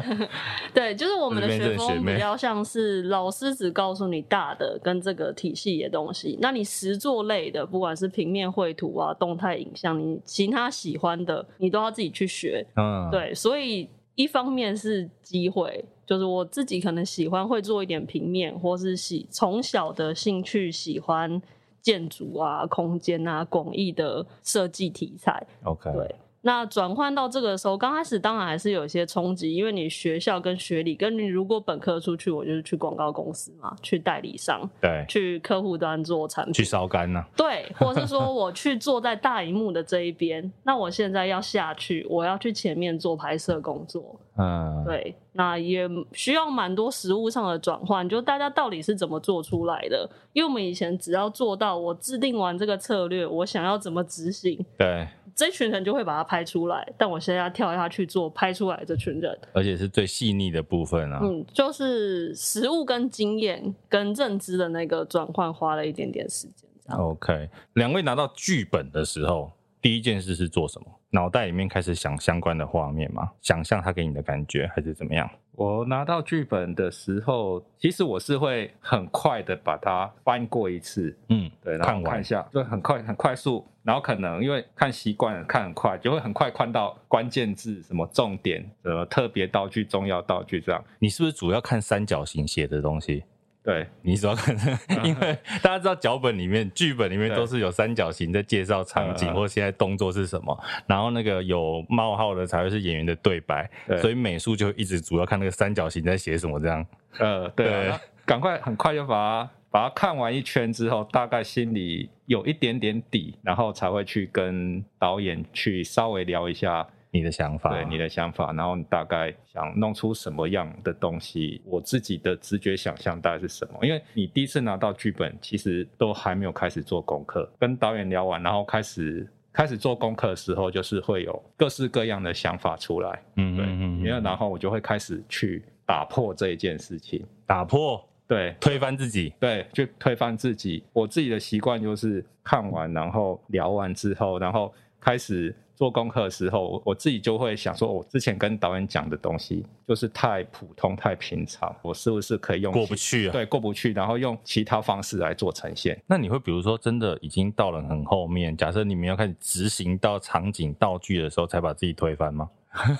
[0.74, 9.56] 对，就是我们的学风比较像是老师只告诉你大的跟这个体系的东西，那你实作类的，不管是平面绘图啊，动态。
[9.60, 12.66] 影像你其他喜欢的，你都要自己去学。
[12.76, 21.40] 嗯，对，所以一方面是机会，就是我自己可能喜欢会做一点平面，或是喜从小的兴趣喜欢
[21.80, 25.46] 建筑啊、空间啊、广义的设计题材。
[25.64, 26.14] OK，对。
[26.42, 50.08] 那转换到这个的时候，刚开始当然还是有一些冲击，因为你学校跟学历，跟你如果本科出去，我就是去广告公司嘛，去代理商，对，去客户端做产品，去烧干呢，对，或者是说我去坐在大荧幕的这一边，那我现在要下去，我要去前面做拍摄工作，嗯，对，那也需要蛮多实物上的转换，就大家到底是怎么做出来的？
[50.32, 55.06] 因为我们以前只要做到我制定完这个策略，我想要怎么执行，对。
[55.34, 61.20] 这群人就会把它拍出来，但我现在要跳下去做拍出来这群人，而且是最细腻的部分啊。
[61.22, 66.68] 嗯，就是实物跟经验跟认知的那个转换，花了一点点时间。
[66.96, 70.86] OK，两位拿到剧本的时候，第一件事是做什么？
[71.10, 73.30] 脑袋里面开始想相关的画面吗？
[73.40, 75.28] 想象他给你的感觉，还是怎么样？
[75.52, 90.82] 我拿到剧本的时候，其实我是会很快的把它翻过一次，嗯，对，然后看一下，就很快很快速，然后可能因为看习惯了，看很快，就会很快看到关键字、什么重点、什么特别道具、重要道具这样。
[90.98, 93.24] 你是不是主要看三角形写的东西？
[93.62, 94.56] 对，你主要看，
[95.04, 103.70] 因为大家知道脚本里面、剧本里面都是有三角形在介绍场景或现在动作是什么，然后那个有冒号的才会是演员的对白，
[104.00, 106.86] 所以美术就一直主要看那个三角形在写什么这样。
[107.18, 107.92] 呃，对，
[108.24, 116.86] 赶快很快就把它把它看完一圈之后，大概心里有一点点底，然后才会去跟导演去稍微聊一下。
[117.12, 121.60] 你的想法，对你的想法，然后你大概想弄出什么样的东西？
[121.64, 123.84] 我自己的直觉想象大概是什么？
[123.84, 127.50] 因为你第一次拿到剧本，其实都还没有开始做功课。
[127.58, 133.20] 跟导演聊完，然后开始开始做功课的时候，就是会有各式各样的想法出来。
[133.34, 140.84] 嗯，对，因为然后我就会开始去打破这一件事情，打破，对，推翻自己，对，就推翻自己。
[140.92, 145.52] 我自己的习惯就是看完，然后聊完之后，然后开始。
[145.80, 153.32] 做功课的时候，我自己就会想说，我之前跟导演讲的东西就是太普通、太平常，我是不是可以用过不去啊？
[153.32, 155.98] 对，过不去，然后用其他方式来做呈现。
[156.06, 162.50] 那你会比如说，真的已经到了很后面，假设你们要开始执行到场景道具的时候，才把自己推翻吗？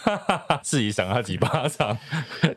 [0.65, 1.95] 自己赏他几巴掌，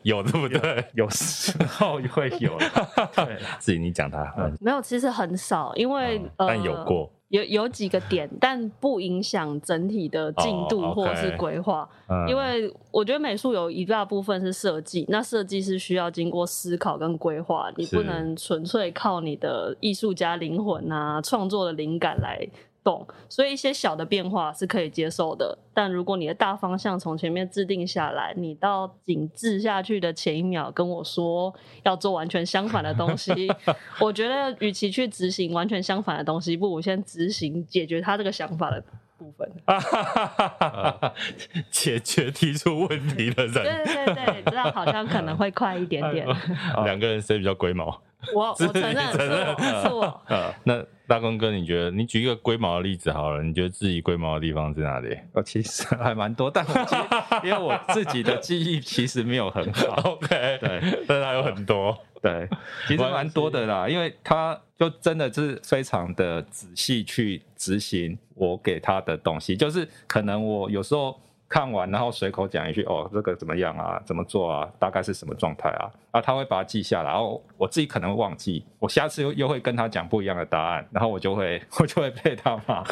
[0.04, 0.82] 有对不对？
[0.94, 2.56] 有，有时候会有。
[3.14, 7.12] 对，自己你讲他、嗯，没有，其实很少，因为、嗯呃、但有过。
[7.34, 12.28] 有有几个点，但不影响整体的进度或者是规划，oh, okay.
[12.28, 22.48] 因为我觉得美术有一大部分是设计，那设计是需要经过思考跟规划，你不能纯粹靠你的艺术家灵魂啊、创作的灵感来。
[22.84, 33.50] 懂，所以一些小的变化是可以接受的，但如果你的大方向从前面制定下来，你到紧致下去的前一秒跟我说要做完全相反的东西，
[33.98, 38.84] 我觉得与其去执行完全相反的东西，不如先执行解决他这个想法的
[39.16, 39.50] 部分。
[41.70, 46.26] 解决提出问题的人，对对对，这样好像可能会快一点点。
[46.84, 48.02] 两个人谁比较龟毛？
[48.34, 50.24] 我我承认是我，是我。
[50.64, 50.84] 那。
[51.06, 53.42] 大公哥，你觉得你举一个龟毛的例子好了？
[53.42, 55.14] 你觉得自己龟毛的地方是哪里？
[55.34, 57.02] 我，其实还蛮多，但我其实
[57.46, 60.00] 因为我自己的记忆其实没有很好。
[60.12, 61.94] OK，对，但是还有很多。
[62.22, 62.48] 对，
[62.88, 71.20] 其实蛮多的啦，因为他就真的是非常的仔细去执行我给他的东西，就是可能我有时候。
[71.48, 74.00] 看完，然后随口讲一句哦，这个怎么样啊？
[74.04, 74.68] 怎么做啊？
[74.78, 75.90] 大概是什么状态啊？
[76.10, 82.82] 啊，他会把它记下来，然后我自己可能会忘记，我下次又又会跟他讲不一样的答案，然后我就会 我就会被他骂，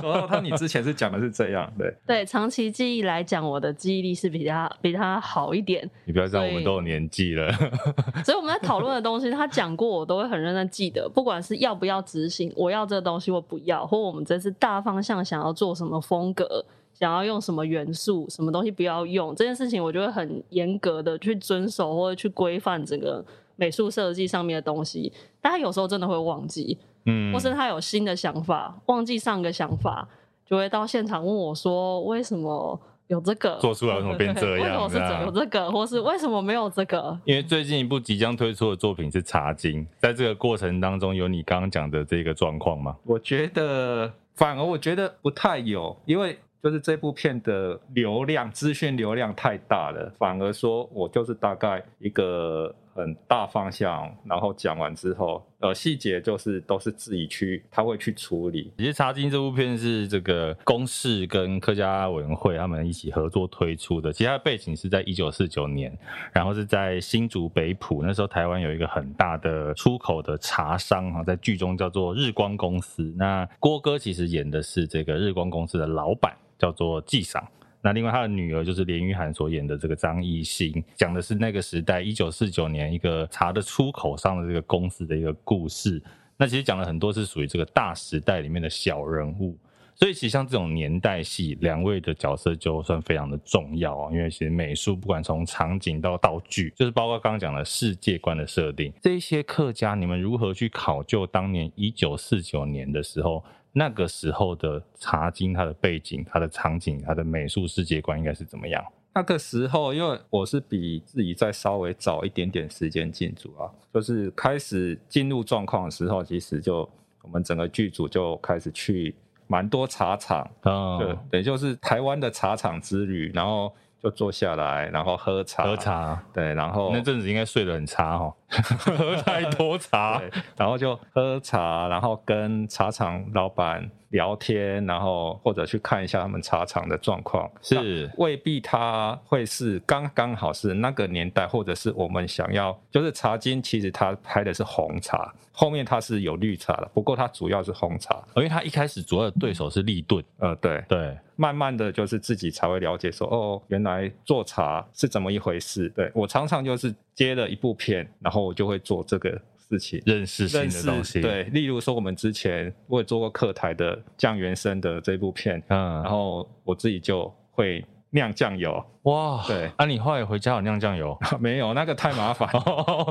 [0.00, 5.88] 说他你之前是讲的是这样，对对，长期记忆来讲，我的记忆力是比他比他好一点。
[6.04, 7.50] 你不要这样，我们都有年纪了，
[8.24, 16.64] 所以我们在讨论的东西，他讲过，我都会很认真记得，不管是要不要执行，我要这个东西我不要，或我们这次大方向想要做什么风格。
[16.92, 23.24] 想要用什么元素，什么东西不要用这件事情，我就会很严格的去遵守或者去规范整个
[23.56, 25.10] 美术设计上面的东西。
[25.40, 26.76] 但他有时候真的会忘记，
[27.06, 30.06] 嗯，或是他有新的想法，忘记上个想法，
[30.44, 33.56] 就会到现场问我说：“为什么有这个？
[33.58, 34.82] 做出来为什么变这样？
[34.84, 35.70] 为什么是有这个？
[35.70, 42.94] 或是为什么没有这个？”因为最近一部即将推出的作品是《茶经》，在这个过程当中，有你刚刚讲的这个状况吗？
[43.06, 46.38] 我觉得反而我觉得不太有，因为。
[46.62, 58.72] 就是这部片的流量，资讯流量太大了，反而说我就是大概一个很大方向，然后讲完之后，呃，细节就是都是自己去，他会去处理。
[58.78, 65.96] 其实《茶经》这部片是这个公视跟客家委员会他们一起合作推出的，其实它的背景是在一九四九年，
[66.32, 73.14] 然后是在新竹北埔，那时候台湾有一个很大的出口的茶商哈，在剧中叫做日光公司。
[73.16, 76.36] 那郭哥其实演的是这个日光公司的老板。
[76.60, 77.42] 叫做纪赏，
[77.82, 86.02] 那另外他的女儿就是连俞涵所演的这个张艺兴，讲的是那个时代一九四九年一个茶的出口上的这个公司的一个故事。
[86.36, 89.56] 那其实讲了很多是属于这个大时代里面的小人物，
[89.94, 103.42] 所以其实像这种年代戏，两位的角色就算非常的重要啊，因为其实美术不管从场景到道具，就是包括刚刚讲的世界观的设定，这些客家你们如何去考究当年一九四九年的时候？
[103.72, 108.84] 那个时候的茶经，它的背景、它的场景、它的美术世界观应该是怎么样？
[109.14, 116.88] 那个时候，因为我是比自己再稍微早一点点时间进组啊，就是开始进入状况的时候，其实就
[117.22, 119.14] 我们整个剧组就开始去
[119.46, 123.72] 蛮多茶厂，嗯，对，对，就是台湾的茶厂之旅，然后。
[124.02, 125.64] 就坐下来，然后喝茶。
[125.64, 130.20] 喝茶，对，然后那阵子应该睡得很差哦， 喝太多茶，
[130.56, 137.50] 然后就喝茶，然后跟茶厂老板聊天，然后或者去看一下他们茶厂的状况。
[137.62, 150.22] 是，未必他会是刚刚好是那个年代，或者是我们想要，就是茶经其实他拍的是红茶，后面他是有绿茶的，不过他主要是红茶，因为他一开始主要的对手是立顿。
[150.38, 151.18] 呃，对对。
[151.36, 155.88] 慢慢的就是自己才会了解说，哦，原来做茶是怎么一回事。
[155.96, 159.40] 对，我常常就是接了一部片，然后我就会做这个
[159.70, 161.20] 事情，认识新的东西。
[161.20, 168.84] 对，例如说我们之前我也做过客台的酱原生的这部片，嗯，然后我自己就会酿酱油。
[169.04, 171.16] 哇，对，啊，你后来回家有酿酱油？
[171.40, 172.48] 没有，那个太麻烦。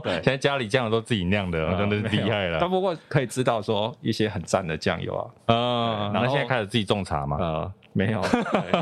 [0.04, 2.60] 对，现在家里酱油都自己酿的，真的是厉害了。
[2.60, 7.74] 但不过可以知道说一些很赞的酱油啊，嗯，然后现在开始自己种茶嘛，呃。
[7.94, 8.24] 没有，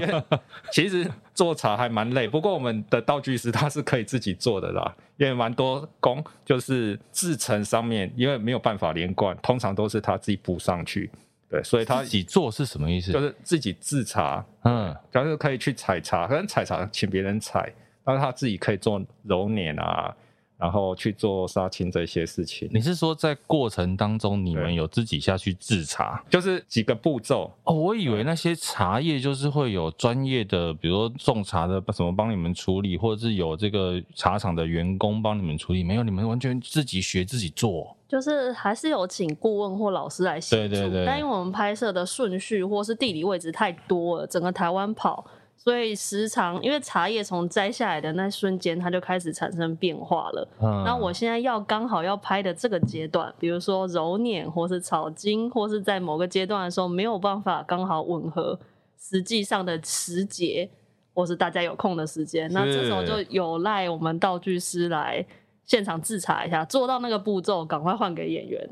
[0.02, 0.24] 因为
[0.72, 2.28] 其实做茶还蛮累。
[2.28, 11.10] 不过我们的道具师他是可以自己做的啦，因为蛮多工就是制成上面，因为没有办法连贯，通常都是他自己补上去。
[11.50, 13.14] 对，所以他自己做是什么意思？
[13.14, 17.72] 就是自己制茶，嗯，就是可以去采茶，可能采茶请别人采，
[18.04, 20.14] 但是他自己可以做揉捻啊。
[20.58, 22.70] 然后去做杀青这些事情。
[22.72, 27.74] 你是说在过程当中你们有自己下去制茶，就是几个步骤哦？
[27.74, 37.96] 我以为那些茶叶就是会有专业的，比如说种茶的什么帮你们处理，或者是有这个茶厂的员工帮你们处理，没有，你们完全自己学自己做。
[38.08, 41.06] 就是还是有请顾问或老师来协助，对对对。
[41.06, 45.26] 但因为我们拍摄的顺序或是地理位置太多了，整个台湾跑。
[45.60, 50.48] 所以时常，因为茶叶从摘下来的那瞬间，它就开始产生变化了。
[50.62, 58.58] 嗯，那我现在要刚好要拍的这个阶段，比如说揉捻，或是炒金，或是在某个阶段的时候没有办法刚好吻合
[58.98, 60.70] 实际上的时节，
[61.14, 65.26] 或是大家有空的时间，那这时候就有赖我们道具师来
[65.66, 68.70] 现场制查一下，做到那个步骤，赶快换给演员。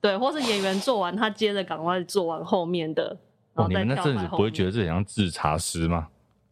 [0.00, 3.14] 对，或是演员做完，他接着赶快做完后面的。
[3.52, 6.08] 然后、哦、你们那阵子不会觉得这很像制茶师吗？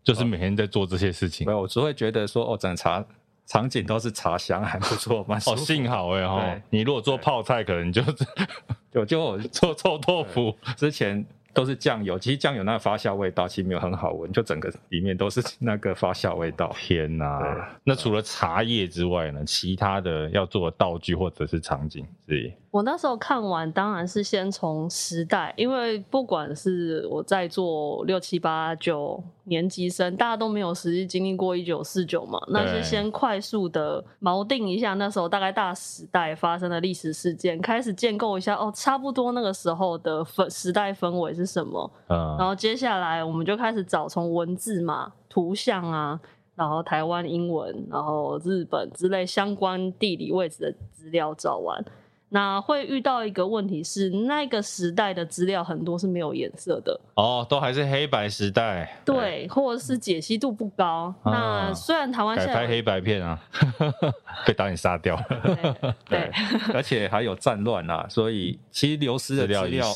[0.09, 3.05] 就是每天在做这些事情，没有，我只会觉得说，哦，整茶
[3.45, 8.15] 场景都是茶香，还不错，蛮哦，幸好哎哈，你如果做泡菜，可能就是
[8.91, 10.57] 就就 做臭豆腐。
[10.79, 11.23] 之前
[11.59, 16.73] 都是酱油，其实酱油那个发酵味道其实没有很好闻，就整个里面都是那个发酵味道。
[16.79, 17.69] 天哪！
[17.83, 19.45] 那除了茶叶之外呢？
[19.45, 22.53] 其他的要做的道具或者是场景是？
[22.71, 46.21] 我那时候看完，当然是先从时代，因为不管是我在做六七八九年级生，大家都没有实际经历过一九四九嘛，那是先快速的锚定一下那时候大概大时代发生的历史事件，开始建构一下哦，差不多那个时候的氛时代氛围是什么，嗯，然后接下来我们就开始找从文字嘛、图像啊，
[46.55, 51.83] 然后台湾英文，然后日本之类相关地理位置的资料找完。
[52.31, 61.15] 那会遇到一个问题是，那个时代的资料很多是没有颜色的哦，都还是黑白时代，对，或者是解析度不高。
[61.23, 63.41] 啊、那虽然台湾现在改拍黑白片啊，
[64.47, 66.31] 被导演杀掉了，对， 对
[66.75, 69.87] 而且还有战乱啊，所以其实流失的资料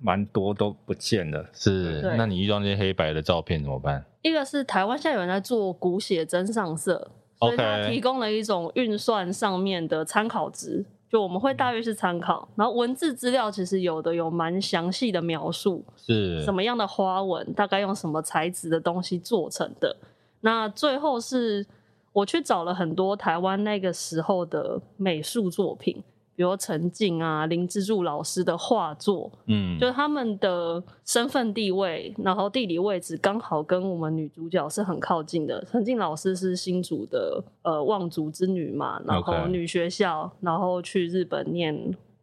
[0.00, 1.46] 蛮多都不见了。
[1.54, 4.04] 是，那你遇到那些黑白的照片怎么办？
[4.20, 10.84] 一个是台湾现在有人在做古写真上色，所以他提供了一种运算上面的参考值。
[11.10, 19.96] 就我们会大约是参考，然后文字资料其实有的有蛮详细的描述，是什么样的花纹，大概用什么材质的东西做成的。
[20.42, 21.66] 那最后是
[22.12, 26.00] 我去找了很多台湾那个时候的美术作品。
[26.40, 35.62] 比如陈静啊、林之助老师的画作，嗯，就是他们的身份地位，然后地理位置刚好跟我们女主角是很靠近的。
[35.66, 41.74] 陈静老师是新竹的呃望族之女嘛，然后女学校.然后去日本念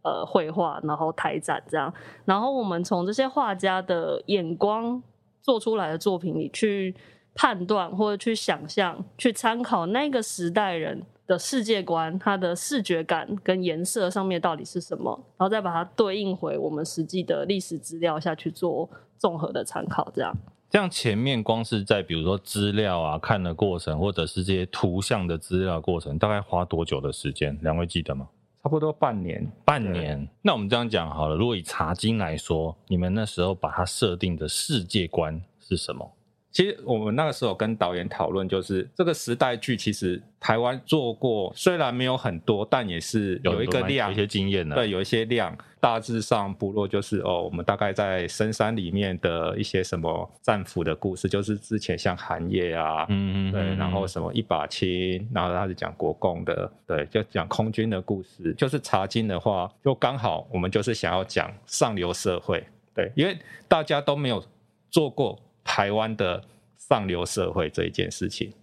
[0.02, 1.94] 呃绘画，然后台展这样。
[2.26, 5.00] 然后我们从这些画家的眼光
[5.44, 6.96] 做出来的作品里去
[7.36, 20.34] 判断或者去想象、去参考那个时代人的世界观，它的视觉感跟颜色上面到底是什么，然后再把它对应回我们实际的历史资料下去做综合的参考，这样。
[20.70, 27.58] 这样前面光是在比如说资料啊看的过程，或者是这些图像的资料过程，大概花多久的时间？
[27.62, 28.28] 两位记得吗？
[28.64, 29.50] 差不多半年。
[29.64, 30.28] 半年。
[30.42, 36.12] 那我们这样讲好了，如果以茶经来说，你们那时候把它设定的世界观是什么？
[36.58, 44.76] 其实我们那个时候跟导演讨论，就是这个时代剧，其实台湾做过，虽然没有很多，但也是有一个量，有一些经验的。
[44.76, 45.56] 对，有一些量。
[45.80, 58.52] 大致上部落就是哦，我们大概在深山里面的一些什么战俘的故事，就是之前像寒夜啊，嗯嗯，对，然后什么一把青，然后他是讲国共的，对，就讲空军的故事。
[58.58, 62.66] 就是茶金的话，就刚好我们就是想要讲上流社会，
[62.96, 64.44] 对，因为大家都没有
[64.90, 65.40] 做过。
[65.68, 66.42] 台湾的
[66.78, 68.54] 上流社会这一件事情，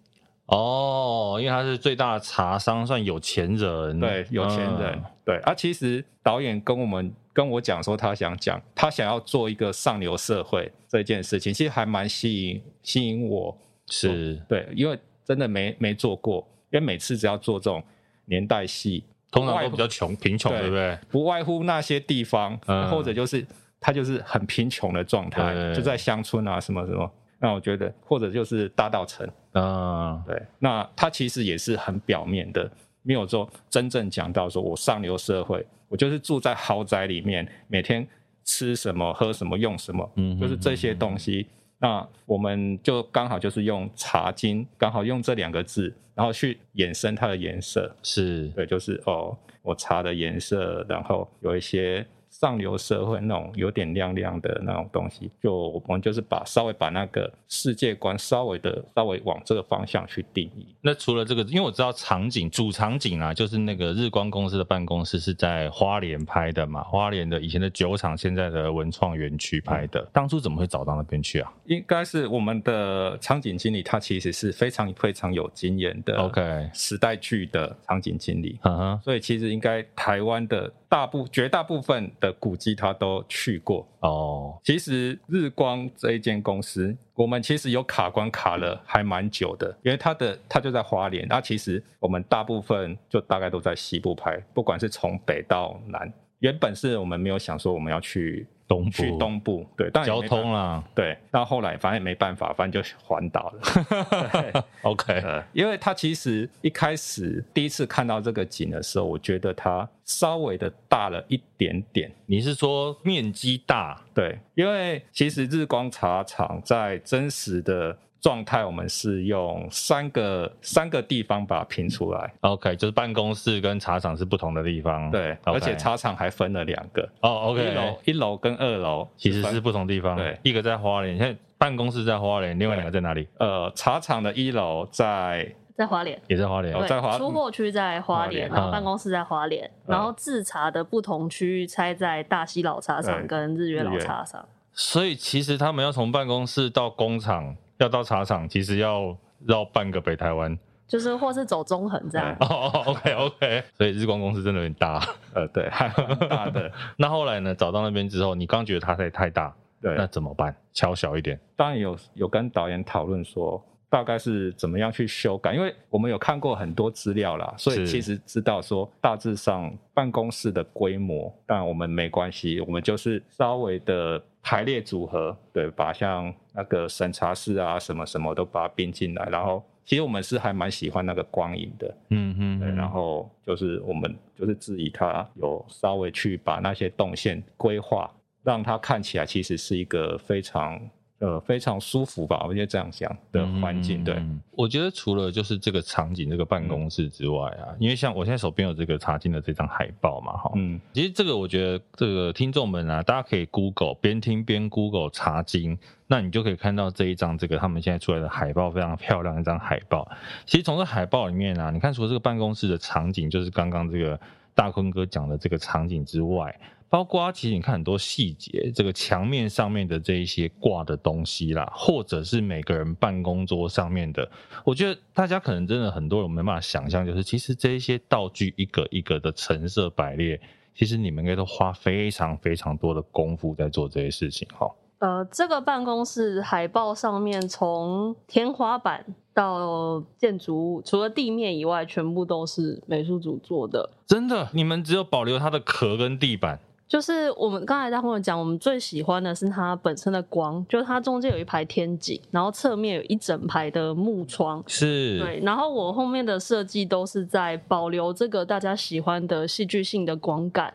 [0.46, 5.36] 哦，因为他是最大的茶商，算有钱人，对，有钱人，嗯、对。
[5.40, 13.54] 啊，其实导演跟我们跟我讲说，他想讲，他想要做一个上流社会这件事情，其实还蛮吸引吸引我，
[13.88, 16.38] 是对，因为真的没没做过，
[16.72, 17.84] 因为每次只要做这种
[18.24, 20.98] 年代戏，通常都比较穷贫穷，对不对？
[21.10, 23.46] 不外乎那些地方，嗯、或者就是。
[23.84, 27.12] 他就是很贫穷的状态，就在乡村啊，什么什么。
[27.38, 30.42] 那我觉得，或者就是大道城啊，对。
[30.58, 32.70] 那他其实也是很表面的，
[33.02, 38.08] 没有说真正讲到说我上流社会，我就是住在豪宅里面，每天
[38.42, 41.46] 吃什么、喝什么、用什么，嗯，就是这些东西。
[41.78, 52.06] 那我们就刚好就是用茶金，刚好用这两个字，然后去衍生它的颜色，是对，就是哦，我茶的颜色，然后有一些。
[52.44, 60.66] 上流社会那种有点亮亮的那种东西，就我们就是把稍微把那个世界观稍微的稍微往这个方向去定义。
[60.83, 70.02] 那除了这个，因为我知道场景主场景啊，就是那个日光公司的办公室是在花莲拍的嘛，花莲的以前的酒厂，现在的文创园区拍的。
[70.02, 71.50] 嗯、当初怎么会找到那边去啊？
[71.64, 76.18] 应该是我们的场景经理，他其实是非常非常有经验的。
[76.18, 80.70] OK，时代剧的场景经理，嗯哼，所以其实应该台湾的。
[80.87, 84.58] 大部绝大部分的古迹他都去过哦。
[84.64, 91.26] 其实日光这一间公司，我们其实有卡关卡了还蛮久的，因为它的它就在花莲。
[91.28, 96.12] 那其实我们大部分就大概都在西部拍，不管是从北到南。
[96.40, 98.46] 原本是我们没有想说我们要去。
[98.66, 104.64] 东去东部，对，但交通啦，对，到后来反正也没办法，反正就环岛了。
[104.83, 105.22] OK，
[105.53, 112.11] 因为他其实一开始第一次看到这个景的时候，我觉得它稍微的大了一点点。
[112.27, 114.00] 你是说面积大？
[114.14, 122.33] 对，因为其实日光茶厂在真实的状态，我们是用三个三个地方把它拼出来。
[122.40, 125.10] OK，就是办公室跟茶厂是不同的地方。
[125.10, 125.52] 对，okay.
[125.52, 127.02] 而且茶厂还分了两个。
[127.20, 130.16] 哦、oh,，OK，一楼一楼跟二楼其实是不同地方。
[130.16, 133.29] 对，一个在花莲，现在办公室在花莲，另外两个在哪里？
[133.38, 136.72] 呃，茶厂的一楼在在花莲，也在花莲。
[136.88, 144.48] 在花出货区在花莲，然后办公室在花莲，然后制茶的不同区域拆在大溪老茶厂跟日月老茶厂。
[144.72, 147.54] 所以其实他们要从办公室到工厂，
[147.85, 149.16] 要到茶厂，其实要
[149.46, 150.58] 绕半个北台湾，
[150.88, 152.35] 就是或是走中横这样。
[152.40, 153.62] 哦、oh,，OK OK。
[153.76, 155.00] 所以日光公司真的有点大，
[155.35, 155.68] 呃，对，
[156.28, 156.72] 大的。
[156.96, 157.54] 那后来呢？
[157.54, 160.54] 找到那边之后，你刚觉得它太太大，对，那怎么办？
[160.72, 161.38] 敲小一点。
[161.56, 163.62] 当然有有跟导演讨论说，
[163.94, 174.20] 大概是怎么样去修改，因为我们有看过很多资料啦，所以其实知道说大致上办公室的规模，但我们没关系，我们就是稍微的。
[174.46, 179.26] 排列组合，对，把像那个审查室啊，什么什么都把它并进来。
[179.32, 182.70] 然后，其实我们是还蛮喜欢那个光影的，嗯嗯，对。
[182.72, 190.78] 然后就是我们就是质疑它有稍微去把那些动线规划，让它看起来其实是一个非常。
[191.21, 192.44] 呃，非常舒服吧？
[192.46, 194.21] 我觉得这样想的环境，对。
[194.50, 210.06] 我觉得除了就是这个场景、这个办公室之外啊，因为像我现在手边有这个茶经的这张海报嘛，哈，嗯，其实这个我觉得这个听众们啊，大家可以 Google 边听边 Google 茶经，那你就可以看到这一张这个他们现在出来的海报，非常 漂亮一张海报。
[210.44, 214.19] 其实从这海报里面啊，你看除了这个办公室的场景，就是刚刚这个
[214.55, 216.59] 大坤哥讲的这个场景之外。
[216.90, 224.31] 包括其实你看很多细节，这个墙面上面的这一些挂的东西啦，或者是每个人办公桌上面的，
[224.65, 230.40] 我觉得大家可能真的很多人没办法想象，就是其实这一些道具一个一个的陈设摆列，
[230.73, 234.71] 其实你们应该都花非常非常多的功夫在做这些事情哈。
[235.05, 243.90] 呃，这个办公室海报上面从天花板到建筑物，除了地面以外，全部都是美术组做的。
[244.07, 246.59] 真的，你们只有保留它的壳跟地板。
[246.88, 255.38] 就是我们刚才在后面讲，我们最喜欢的是它本身的光，就是它中间有一排天井，然后侧面有一整排的木窗，是对。
[255.42, 260.73] 然后我后面的设计都是在保留这个大家喜欢的戏剧性的光感，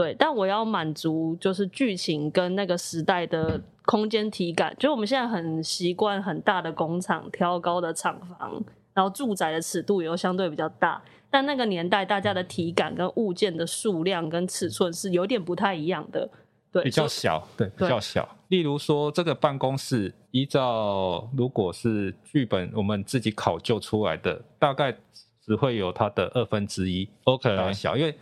[0.00, 0.14] 对。
[0.18, 8.62] 但我要满足就是剧情跟那个时代的空间体感，就我们现在很习惯很大的工厂、挑高的厂房，
[8.94, 11.02] 然后住宅的尺度也相对比较大。
[11.32, 16.28] 但那个年代，大家的体感跟物件的数量跟尺寸是有点不太一样的，
[16.72, 18.28] 对，比较小，对，比较小。
[18.48, 24.92] 例如说，这个办公室依照如果是剧本我们自己考究出来的，大概
[25.40, 27.96] 只会有它的二分之一，OK，大小。
[27.96, 28.12] 因为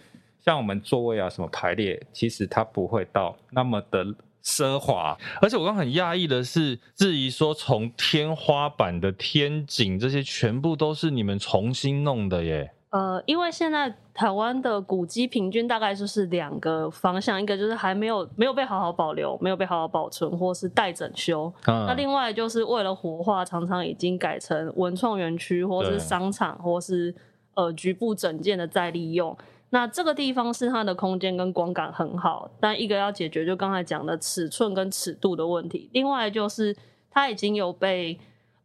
[0.48, 4.02] 像我们座位啊什么排列，其实它不会到那么的
[4.42, 5.14] 奢华。
[5.42, 12.72] 而且我刚很讶异的是，质疑说从天花板的天井这些全部都是你们重新弄的耶。
[12.88, 21.52] 呃，因为现在台湾的古迹平均大概就是两个方向，一个就是还没有没有被好好保留，没有被好好保存，或是待整修。
[21.66, 21.84] 嗯。
[21.86, 27.14] 那另外就是为了活化，常常已经改成文创园区，或是商场，或是
[27.52, 29.36] 呃局部整建的再利用。
[29.70, 36.76] 那这个地方是它的空间跟光感很好，但一个要解决就刚才讲的尺寸跟尺度的问题，另外就是
[37.10, 38.18] 它已经有被。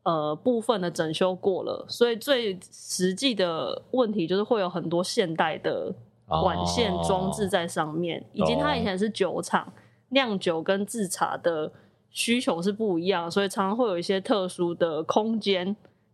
[0.05, 5.95] 呃，部分的整修过了，所以最实际的问题就是会有很多现代的
[6.27, 9.71] 管线装置在上面，哦、以及它以前是酒厂，
[10.09, 11.71] 酿酒跟制茶的
[12.09, 15.73] 需求是不一样，所以常常会有一些特殊的空间。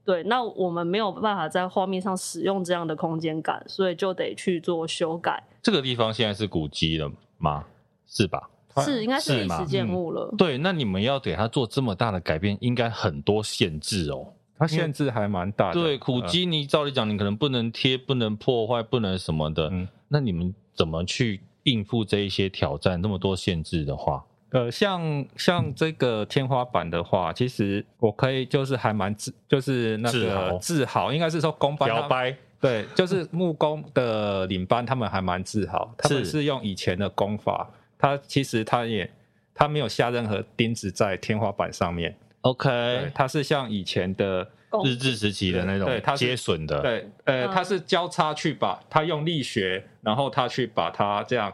[0.09, 5.43] 对，那我们没有办法在画面上使用这样的空间感，所以就得去做修改。
[5.61, 7.63] 这个地方现在是古迹了吗？
[8.07, 8.49] 是吧？
[8.77, 10.27] 是，应该是历史建物了。
[10.31, 10.35] 嗯。
[10.35, 14.33] 对，那你们要给他做这么大的改变，应该很多限制哦。
[14.57, 15.73] 它限制还蛮大的。
[15.73, 19.69] 对，古迹你照理讲，你可能不能贴，不能破坏，不能什么的。
[19.71, 19.87] 嗯。
[20.07, 22.99] 那你们怎么去应付这一些挑战？
[22.99, 32.35] 那么多限制的话，呃，像像这个天花板的话，其实我可以就是还蛮自，就是那个自豪，应该是说工班摇摆。
[32.61, 37.69] 对，就是木工的领班，他们还蛮自豪，他们是用以前的工法。
[37.97, 39.09] 他其实他也，
[39.53, 42.15] 他没有下任何钉子在天花板上面。
[42.41, 44.45] OK，他是像以前的
[44.83, 46.81] 日治时期的那种对，它接榫的。
[46.81, 51.53] 对，呃，他是交叉去把他用力学，然后他去把它这样，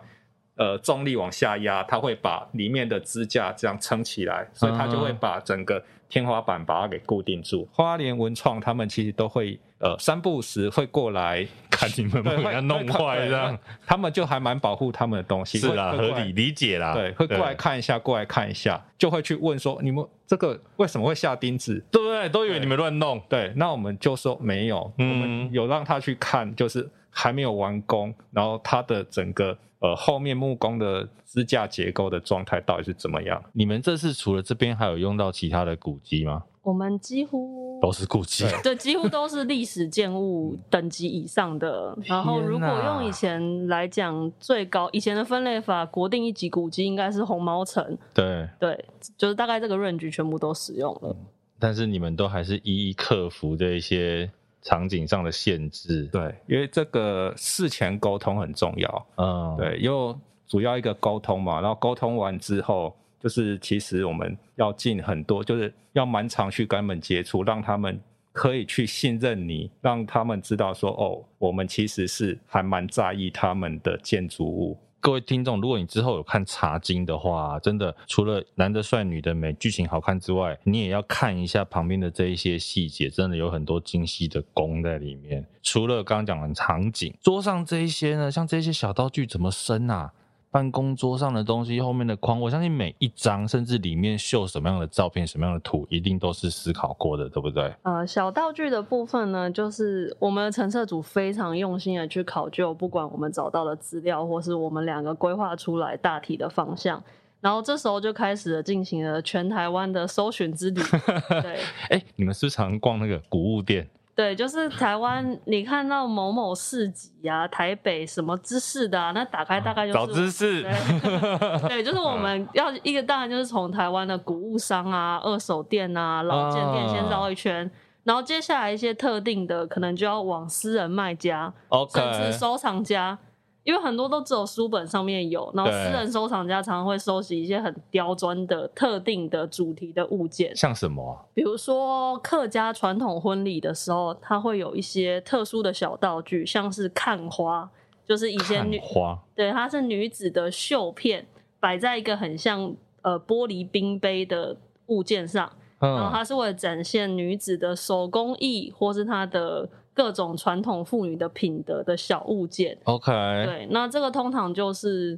[0.57, 7.67] 呃，重力往下压，它会把里面的支架这样撑起来，所以它就会把整个天花板把它给固定住。
[7.73, 13.57] 花莲文创他们其实都会呃三不时会过来看你们，不会给它弄坏这样。
[13.85, 16.93] 他们就还蛮保护他们的东西，是啦，合理理解啦。
[16.93, 21.83] 对，会过来看一下，过来看一下，就会去问说你们这个为什么会下钉子？
[21.91, 22.29] 对不对？
[22.29, 23.21] 都以为你们乱弄。
[23.27, 29.57] 对，那我们就说没有，嗯、我们有让他去看，就是还没有完工，然后它的整个。
[29.79, 33.43] 呃，后面木工的支架结构的状态到底是怎么样？
[33.53, 36.43] 你们这次除了这边还有用到其他的古迹吗？
[36.63, 41.95] 我们几乎都是古迹，对，几乎都是历史建物等级以上的。
[42.05, 47.95] 然后，如果用以前来讲，最高以前的分类法，国定一级古迹应该是红毛城。
[48.13, 48.85] 对对，
[49.17, 51.15] 就是大概这个 range 全部都使用了。
[51.15, 51.25] 嗯，
[51.59, 54.31] 但是你们都还是一一克服这一些。
[54.65, 60.15] 场景上的限制，对，因为这个事前沟通很重要，嗯，对，因为
[60.47, 68.01] 主要一个沟通嘛，然后沟通完之后，就是其实我们要进很多，就是要蛮常去跟他们接触，让他们
[68.33, 74.77] 可以去信任你，让他们知道说，哦，我们其实是还蛮在意他们的建筑物。
[75.05, 85.45] 各位听众，如果你之后有看《茶经》的话，真的除了男的帅、女的美、剧情好看之外，你也要看一下旁边的这一些细节，真的有很多精细的功在里面。
[85.61, 90.11] 除了刚刚讲的场景，桌上这一些呢，像这些小道具怎么生啊？
[90.55, 97.75] 办公桌上的东西，后面的框，我相信每一张，甚至里面秀什么样的照片、什么样的图，一定都是思考过的，对不对？
[97.81, 107.03] 呃，小道具的部分呢，就是我们的陈设组非常用心的去考究，不管我们找到的资料，或是我们两个规划出来大体的方向，
[107.41, 110.81] 然后这时候就开始了进行了全台湾的搜寻之旅。
[111.43, 111.55] 对，
[111.89, 113.85] 哎、欸，你们是不是常逛那个古物店？
[114.15, 120.63] 对，就是台湾，你看到某某市集啊，台北什么知识的啊，那打开大概就是找知识。
[120.63, 120.71] 对，
[121.67, 127.69] 对，就是我们要一个，当然就是从台湾的古物商啊、二手店啊、老件店先绕一圈，
[128.05, 131.53] 然后接下来一些特定的，可能就要往私人卖家.
[131.93, 133.19] 甚至收藏家。
[133.65, 141.25] 因为很多都只有书本上面有，然后私人收藏家常常会收集一些很刁钻的特定的主题的物件，像什么啊？
[141.33, 147.67] 比如说客家传统婚礼的时候，它会有一些特殊的小道具，像是看花，
[148.05, 151.25] 就是以前女花，对，它是女子的绣片，
[151.59, 154.55] 摆在一个很像呃玻璃冰杯的
[154.85, 159.67] 物件上，嗯，然后它是为了展现女子的手工艺或是她的。
[159.95, 163.11] 各种传统妇女的品德的小物件，OK，
[163.45, 165.17] 对，那这个通常就是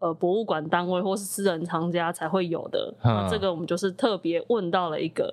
[0.00, 2.92] 呃博物馆单位或是私人藏家才会有的。
[3.04, 5.32] 那这个我们就是特别问到了一个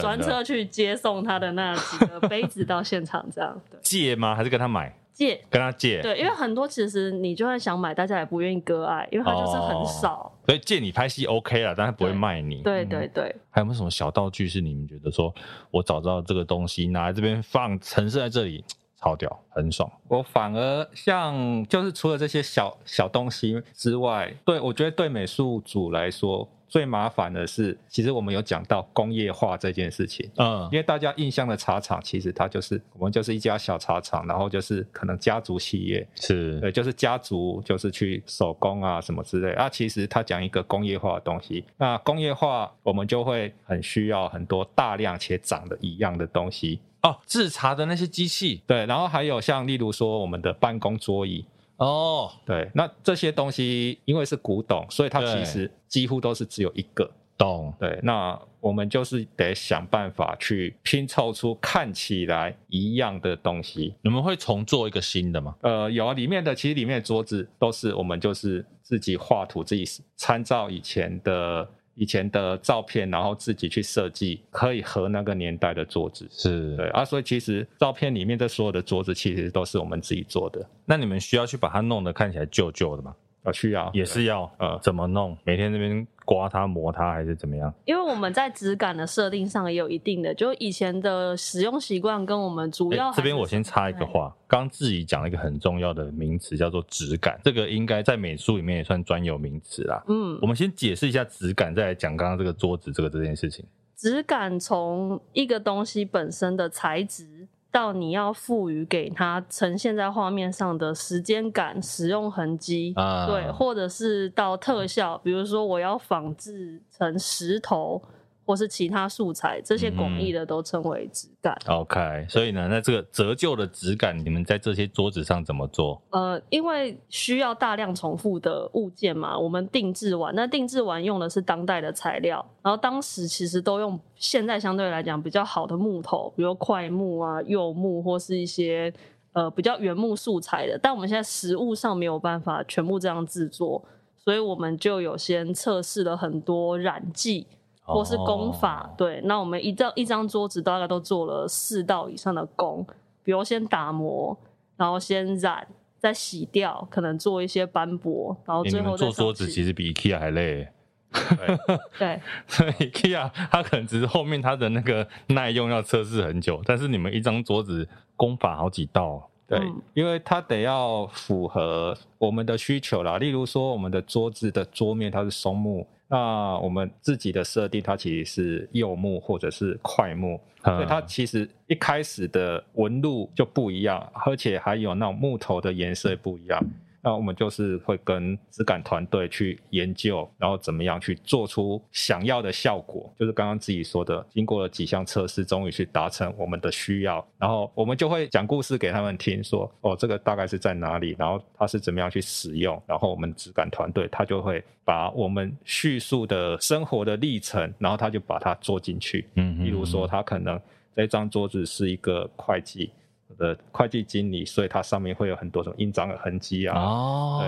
[0.00, 3.78] 专车去接送他的那几个杯子到现场，这样对。
[3.82, 4.34] 借吗？
[4.34, 4.96] 还是跟他买？
[5.18, 6.00] 借，跟他借。
[6.00, 10.32] 对，因为很多其实你就算想买，大家也不愿意割爱，因为它就是很少。
[10.46, 12.62] 所以借你拍戏 OK 了，但他不会卖你。
[12.62, 13.36] 对对对，对。
[13.50, 15.34] 还有没有什么小道具是你们觉得说，
[15.72, 18.64] 我找到这个东西拿来这边放，陈设在这里
[19.00, 19.90] 超屌，很爽。
[20.08, 26.48] 我反而像就是除了这些小小东西之外，对，我觉得对美术组来说。
[26.70, 39.66] 最麻烦的是，其实我们有讲到工业化这件事情，嗯，因为大家印象的茶厂，其实它就是我们就是一家小茶厂，然后就是可能家族企业，是对，就是家族就是去手工啊什么之类啊。
[39.66, 51.44] 其实他讲一个工业化的东西，那工业化我们就会很需要很多大量且长得一样的东西哦，制茶的那些机器，对，然后还有像例如说我们的办公桌椅。
[51.76, 57.72] 哦，oh, 对，那这些东西因为是古董，所以它其实几乎都是只有一个懂。
[57.78, 63.94] 对，那我们就是得想办法去拼凑出看起来一样的东西。
[64.02, 65.54] 你们会重做一个新的吗？
[65.60, 69.84] 呃，有啊，里面的其实里面的桌子都是我们就是自己画图，自己
[70.16, 71.70] 参照以前的。
[71.98, 80.64] 以前的照片，然后自己去设计，可以和那个年代的桌子，是对啊，所以其实照片里面的所有的桌子，其实都是我们自己做的。
[80.84, 83.14] 那你们需要去把它弄得看起来旧旧的吗？
[83.48, 85.36] 啊，需要，也是要，呃，怎么弄？
[85.44, 86.06] 每天那边。
[86.28, 87.72] 刮它磨它还是怎么样？
[87.86, 93.10] 因为我们在质感的设定上也有一定的，就以前的使用习惯跟我们主要。
[93.12, 100.04] 这边我先插一个话，刚自己讲了一个很重要的名词叫做质感，这个应该在美术里面也算专有名词啦。
[100.06, 103.64] 嗯，我们先解释一下质感，再来讲刚刚这个桌子这个这件事情。
[103.96, 107.48] 质感从一个东西本身的材质。
[107.70, 118.02] 到你要赋予给它呈现在画面上的时间感、使用痕迹，啊、对，或者是到特效，比如说我要仿制成石头，
[118.48, 121.54] 或是其他素材，这些广义的都称为质感。
[121.66, 126.00] 嗯、OK，所以呢，那这个折旧的质感，你们在这些桌子上怎么做？
[126.08, 138.90] 呃，因为需要大量重复的物件嘛，我们定制完，那定制完用的是当代的材料，然后当时其实都用现在相对来讲比较好的木头，比如块木啊、柚木或是一些
[139.34, 143.84] 呃比较原木素材的，但我们现在实物上没有办法全部这样制作，
[144.16, 147.46] 所以我们就有先测试了很多染剂。
[147.88, 148.98] 或是工法，oh.
[148.98, 152.86] 对，那我们一张一张桌子大概都做了四道以上的工，
[153.24, 154.36] 比如先打磨，
[154.76, 155.66] 然后先染，
[155.98, 160.68] 再洗掉，可能做一些斑驳，然后最后做桌子其实比 IKEA 还累。
[161.98, 175.86] 对，所以 IKEA 它可能只是后面它的那个耐用要测试很久，但是你们一张桌子工法好几道，对，嗯、因为它得要符合我们的需求啦，例如说我们的桌子的桌面它是松木。
[176.10, 186.58] 那我们自己的设定，它其实是柚木或者是块木，嗯、所以它其实一开始的纹路就不一样，而且还有那种木头的颜色不一样。
[187.00, 197.24] 那我们就是会跟质感团队去研究，然后怎么样去做出想要的效果，就是刚刚自己说的，经过了几项测试，终于去达成我们的需要。
[197.38, 202.82] 然后我们就会讲故事给他们听，说哦，这个大概是在哪里，然后它是怎么样去使用。
[202.86, 209.24] 然后我们质感团队他就会把我们叙述的生活的历程，然后他就把它做进去。
[209.34, 210.60] 嗯，嗯，嗯，比如说他可能
[210.96, 212.90] 这张桌子是一个会计。
[213.36, 216.80] 的会计经理，所以它上面会有很多种印章的痕迹啊。
[216.80, 217.42] 哦，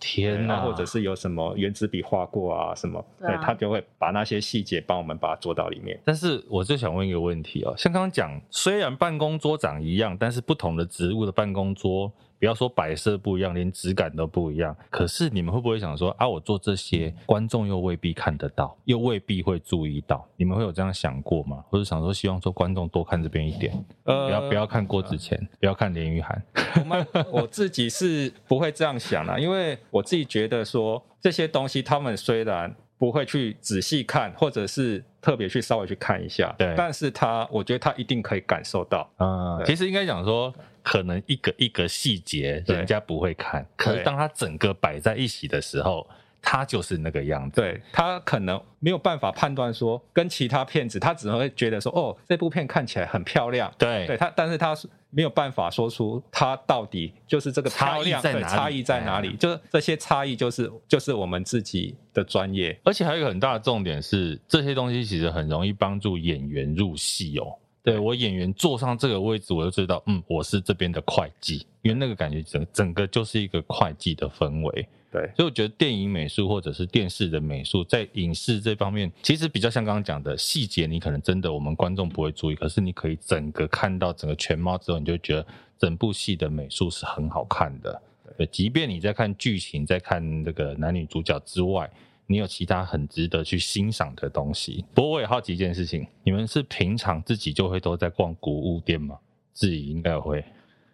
[0.00, 0.60] 天哪！
[0.60, 5.98] 或者是有什么原子笔画过啊什么，对，他就会把那些细节帮我们把它做到里面。
[6.04, 12.12] 但是我就想问一个问题哦，像刚刚讲，虽然办公桌长一样，但是不同的职务的办公桌。
[12.38, 14.76] 不要说摆设不一样，连质感都不一样。
[14.90, 20.26] 可是你们会不会想说啊，我做这些，观众又未必看得到，又未必会注意到？
[20.36, 21.64] 你们会有这样想过吗？
[21.70, 23.72] 或者想说，希望说观众多看这边一点，
[24.04, 26.42] 呃，不要不要看郭子乾，呃、不要看连俞涵。
[26.78, 39.08] 我们我自己是不会这样想的，因为我自己觉得说这些东西，他们虽然不会去仔细看，或者是特别去稍微去看一下，对，但是他我觉得他一定可以感受到。
[39.18, 40.52] 嗯，其实应该讲说。
[40.86, 46.08] 可能一个一个细节人家不会看，可是当他整个摆在一起的时候，
[46.40, 47.60] 他就是那个样子。
[47.60, 53.68] 对，他可能没有办法判断说跟其他片子，他只能会觉得说哦，这部片看起来很漂亮。
[53.76, 54.76] 对，对他，但是他
[55.10, 58.56] 没有办法说出他到底就是这个漂亮差异在哪里？
[58.56, 59.36] 差异在哪里？
[59.36, 62.78] 就是这些差异，就是就是我们自己的专业。
[62.84, 67.58] 而且还有一个很大的重点是，这些东西其实很容易帮助演员入戏哦。
[67.86, 74.88] 对，我演员坐上这个位置，我就知道，嗯，我是这边的会计，因为那个感觉整整个就是一个会计的氛围。
[75.12, 85.46] 对，所以我觉得电影美术或者是电视的美术，在影视这方面，其实比较像刚刚讲的细节，你可能真的我们观众不会注意，可是你可以整个看到整个全貌之后，你就觉得
[85.78, 88.02] 整部戏的美术是很好看的。
[88.36, 91.88] 对，即便你在看剧情，在看这个男女主角之外。
[92.26, 94.84] 你有其他很值得去欣赏的东西？
[94.94, 99.18] 不过我也好奇一件事情，你们是平常自己就会都在逛古物店吗？
[99.52, 100.44] 自己应该会。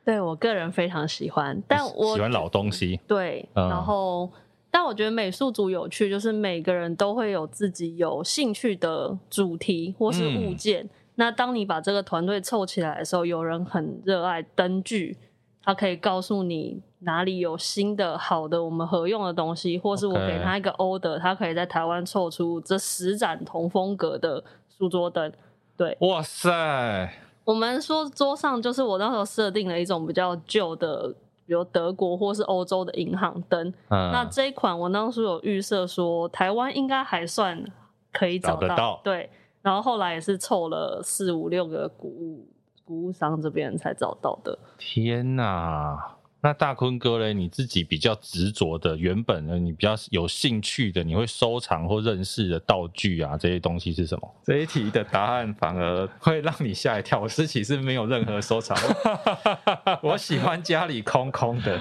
[0.05, 2.99] 对，我个人非常喜欢，但我喜欢老东西。
[3.07, 4.30] 对，嗯、然后
[4.70, 10.83] 但我觉得美术组有趣，就是每个人都会有自己有兴趣的主题或是物件。
[10.85, 15.16] 嗯、那当你把这个团队凑起来的时候，有人很热爱灯具，
[15.62, 16.82] 他可以告诉你。
[17.04, 21.18] 哪里有新的好的我们合用的东西，或是我给他一个 order，Okay.
[21.18, 25.32] 他可以在台湾凑出这十盏同风格的书桌灯。
[25.76, 27.12] 对，哇塞！
[27.42, 31.12] 我们说桌上就是我那时候设定了一种比较旧的，
[31.44, 33.66] 比如德国或是欧洲的银行灯。
[33.88, 37.60] 嗯，那这一款我当初有预设说台湾应该还算
[38.12, 39.00] 可以找到，找得到。
[39.02, 39.28] 对，
[39.60, 42.46] 然后后来也是凑了四五六个古物
[42.93, 44.59] 古物商这边才找到的。
[44.76, 46.18] 天哪！
[46.43, 54.30] 那大坤哥嘞，你自己比较执着的，原本呢，你比较有兴趣的，你会收藏或认识的道具啊，这些东西是什么？
[54.45, 57.18] 这一题的答案反而会让你吓一跳。
[57.18, 58.76] 我自己是没有任何收藏，
[60.03, 61.80] 我喜欢家里空空的。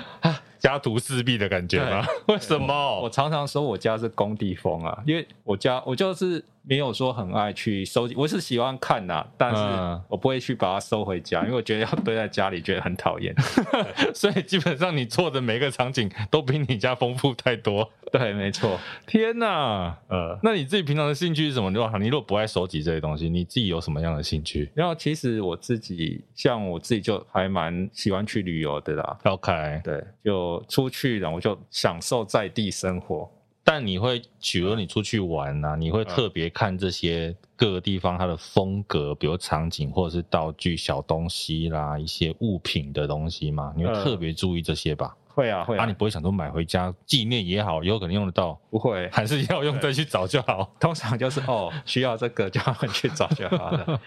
[0.61, 2.05] 家徒四壁的感觉吗？
[2.29, 2.67] 为什么？
[2.71, 9.61] 我，我常常说我家是工地风啊，因为我家我就是没有说很爱去收集，我是喜欢看呐、啊，但是
[10.07, 13.33] 我不会去把它收回家，因为我觉得要堆在家里觉得很讨厌。
[14.13, 17.89] 所以基本上你做的每个场景都比你家丰富太多。
[18.11, 18.77] 对，没错。
[19.07, 21.69] 天哪，呃，那你自己平常的兴趣是什么？
[21.71, 24.69] 你说你如果不爱收集这些东西，你自己有什么样的兴趣？
[24.75, 29.17] 然后其实我自己像我自己就还蛮喜欢去旅游的啦。
[29.23, 30.50] OK，对，就。
[30.67, 33.29] 出去，然后就享受在地生活。
[33.63, 43.71] 但你会，比如你出去玩呐、啊，你会特别看这些各个地方它的风格，比如场景或者是道具、小东西啦，一些物品的东西吗？
[43.77, 45.15] 你会特别注意这些吧？
[45.33, 45.83] 会啊，会啊。
[45.83, 48.59] 啊，你不会想说买回家纪念也好，以后可能用得到？
[48.69, 50.73] 不会，还是要用再去找就好。
[50.79, 54.01] 通常就是哦，需要这个就要去找就好了。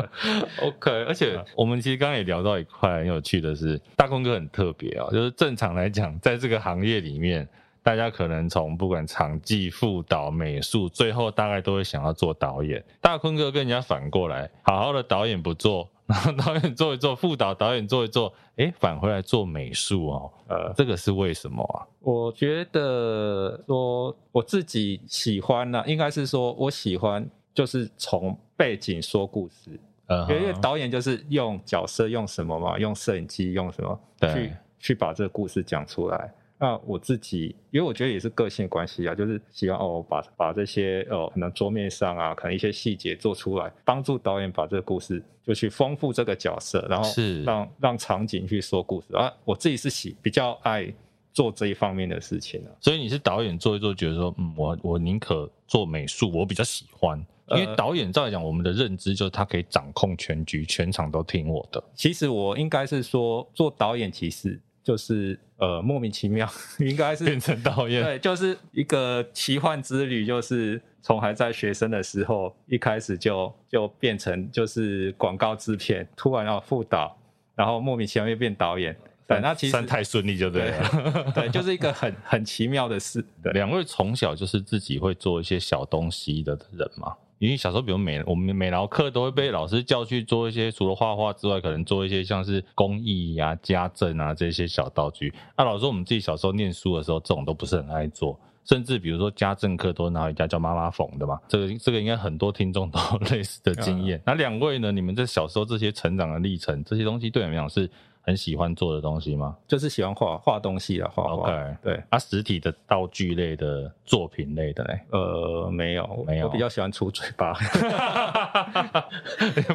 [0.62, 7.48] OK，而且我们其实刚刚也聊到一块很有趣的是，大坤哥很特别啊、哦，就是正常来讲，在这个行业里面。
[7.84, 12.82] 大家可能从不管场记、副导、美术，最后大概都会想要做导演。
[12.98, 20.30] 大坤哥跟人家反过来，好好的导演不做，然后导演做一做，副导导演做一做，哎，返回来做美术哦。
[20.48, 21.86] 呃，这个是为什么啊？
[22.00, 29.80] 我觉得说我自己喜欢呢、啊，应该是说我喜欢就是从背景说故事。
[30.06, 36.30] 呃，因为导演就是用角色用什么嘛，用摄影机用什么去去把这个故事讲出来。
[36.56, 49.30] 那我自己，因为我觉得也是个性关系啊，就是希望哦，把把这些哦，可能桌面上啊，可能一些细节做出来，帮助导演把这个故事就去丰富这个角色，然后是让让场景去说故事啊。
[49.44, 50.90] 我自己是喜比较爱
[51.32, 52.70] 做这一方面的事情啊。
[52.80, 61.82] 所以你是导演做一做，觉得说，嗯，我我宁可做美术，我比较喜欢，因为导演照来讲，我们的认知就是他可以掌控全局，全场都听我的。
[61.94, 64.58] 其实我应该是说，做导演其实。
[64.84, 66.46] 就是呃莫名其妙，
[66.78, 77.16] 应该是变成导演，对，就是一个奇幻之旅，就是从还在学生的时候，一开始就就变成就是广告制片，突然要副导，
[77.56, 78.94] 然后莫名其妙又变导演，
[79.26, 83.24] 对，那其实算太顺利就对了，对，对，就是一个很很奇妙的事。
[83.42, 87.14] 对，两位从小就是自己会做一些小东西的人吗？
[87.44, 95.30] 因为小时候，比如美我们美劳课都会被老师叫去做一些，除了画画之外，可能做一些像是工艺呀、家政啊这些小道具。
[95.56, 101.38] 那、啊、老师，我们自己小时候念书的时候，这种都不是很爱做，甚至比如说家政课都拿回家叫妈妈缝的嘛。
[101.46, 104.18] 这个这个应该很多听众都有 类似的经验。
[104.24, 104.90] 那两位呢？
[104.90, 107.90] 你们在小时候这些成长的历程，这些东西对你们讲是？
[108.26, 109.56] 很喜欢做的东西吗？
[109.68, 111.50] 就是喜欢画画东西的画画。
[111.50, 111.76] Okay.
[111.82, 114.98] 对，啊，实体的道具类的作品类的嘞？
[115.10, 116.46] 呃，没有，没有。
[116.46, 117.52] 我比较喜欢出嘴巴，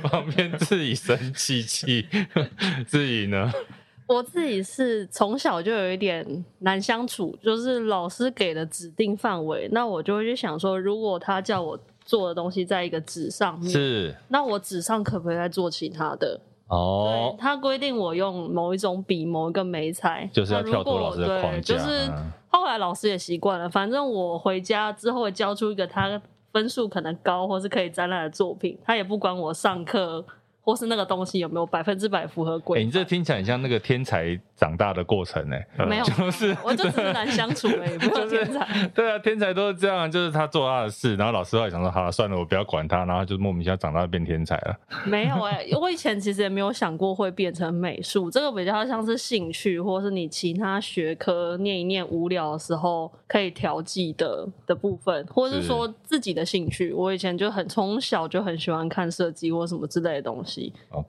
[0.04, 2.08] 旁边自己生气气，
[2.88, 3.52] 自己呢？
[4.08, 16.42] 我自己是从小就有一点难相处，就是老师给的指定范围，那我就会去想说，如果他叫我做的东西在一个纸上面，是，那我纸上可不可以再做其他的？
[16.70, 21.76] 哦，他规定我用某一种笔、某一个眉材，就是要跳脱老师的框架。
[21.76, 22.12] 就是
[22.48, 30.26] 后来老师也习惯了，反正我回家之后会交出一个他分数可能高或是可以展览的作品，他也不管我上课。
[30.70, 32.78] 或是那个东西有没有百分之百符合规？
[32.78, 35.86] 哎、欸，你这听起来很像那个天才长大的过程呢、欸。
[35.88, 38.88] 没有，就是 我就只是难相处而已，不 是天才、就是。
[38.90, 44.78] 对啊，天才都是这样，就是他做他的事，然后老师会想说，好了，算了，我不要管他，然后就莫名其妙长大变天才了。
[45.10, 56.94] 没有哎、欸，我以前其实也没有想过会变成美术，这个比较像是兴趣，或是你其他学科念一念无聊的时候可以调剂的的部分，或者是说自己的兴趣。
[56.94, 60.59] 我以前就很从小就很喜欢看设计或什么之类的东西。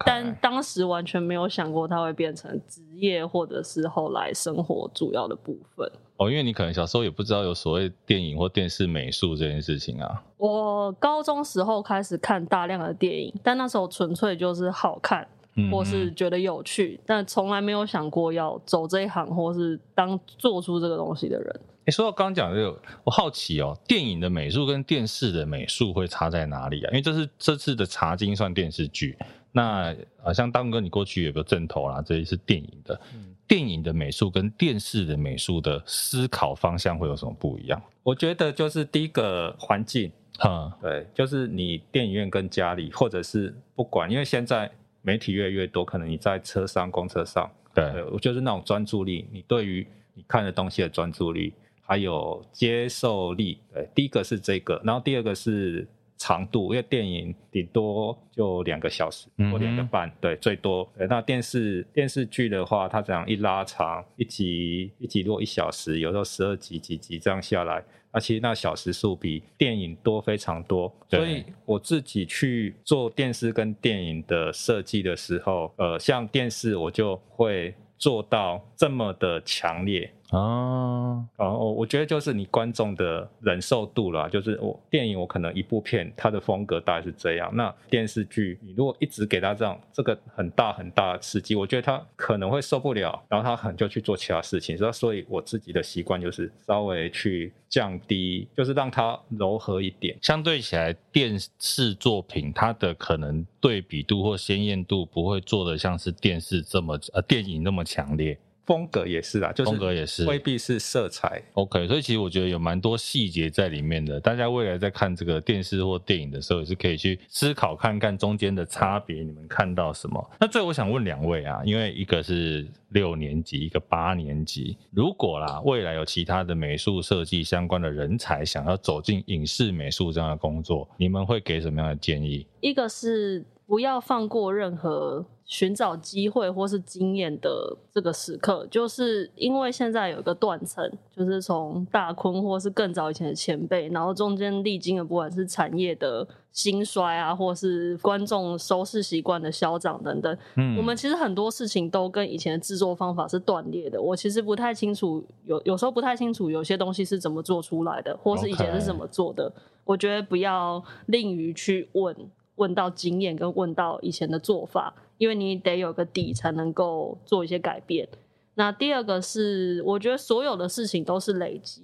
[0.04, 5.90] 但当时完全没有想过它会变成职业，或者是后来生活主要的部分。
[6.16, 10.22] 哦，因为你可能小时候也不知道有所谓电影或电视美术这件事情啊。
[10.36, 15.26] 我高中时候开始看大量的电影，但那时候纯粹就是好看，
[15.72, 21.60] 或是觉得有趣，嗯、但从来没有想过要走这一行，或是当做出这个东西的人。
[21.86, 26.90] 你说到刚刚讲的这个，我好奇哦，电影的美术跟电视的美术会差在哪里啊？
[26.90, 29.16] 因为这是这次的茶金算电视剧，
[29.52, 37.82] 那啊，像大坤哥你过去有个正头啦，这里是电影的，嗯、电影的美术跟电视的美术的思考方向会有什么不一样？
[38.02, 40.10] 我觉得就是第一个环境，
[40.44, 44.70] 嗯，对，就是你电影院跟家里，或者是不管，因为现在
[45.02, 51.52] 媒体越来越多，可能你在车上、公车上，对，我就是那种专注力，你对于你看的东西的专注力。
[51.82, 55.84] 还有接受力，对，第一个是这个，然后第二个是
[56.20, 60.86] 长度，因为电影顶多就两个小时或两个半，对，最多。
[61.08, 70.94] 那电视电视剧的话，它这样一拉长，一集一集落一小时，有时候十二集几集这样下来，那其实那小时数比电影多非常多。
[71.08, 80.12] 所以我自己去做电视跟电影的设计的时候，呃，像电视我就会做到这么的强烈。
[80.30, 94.78] 哦，然后我觉得就是你观众的忍受度啦，就是我电影我可能一部片它的风格大概是这样，那电视剧你如果一直给他这样这个很大很大的刺激，我觉得他可能会受不了，然后他可能就去做其他事情。
[94.92, 100.16] 所以我自己的习惯就是稍微去降低，就是让它柔和一点。
[100.22, 108.38] 相对起来，电视作品它的可能对比度或鲜艳度不会做的像是电视这么呃电影那么强烈。
[108.70, 111.42] 风格也是啊，就是风格也是未必是色彩。
[111.54, 114.20] OK，所以其实我觉得有蛮多细节在里面的。
[114.20, 120.30] 大家未来在看这个电视或电影的时候，也是可以去思考看看中间的差别，你们看到什么？
[120.38, 132.46] 那最后我想问两位啊，因为一个是六年级，一个八年级，如果啦未来有其他的美术设计相关的人才想要走进影视美术这样的工作，你们会给什么样的建议？
[132.60, 135.26] 一个是不要放过任何。
[135.50, 150.38] 寻找机会或是经验的这个时刻，就是因为现在有一个断层，就是从大坤或是更早以前的前辈，然后中间历经了不管是产业的兴衰啊，或是观众收视习惯的消长等等。
[150.54, 154.00] 嗯，我们其实很多事情都跟以前的制作方法是断裂的。
[154.00, 159.52] 我其实不太清楚，有有时候不太清楚有些东西是怎么做出来的，或是以前是怎么做的。
[159.82, 162.14] 我觉得不要吝于去问，
[162.54, 164.94] 问到经验跟问到以前的做法。
[165.20, 168.08] 因为你得有个底，才能够做一些改变。
[168.54, 171.82] 那第二个是，我觉得所有的事情都是累积，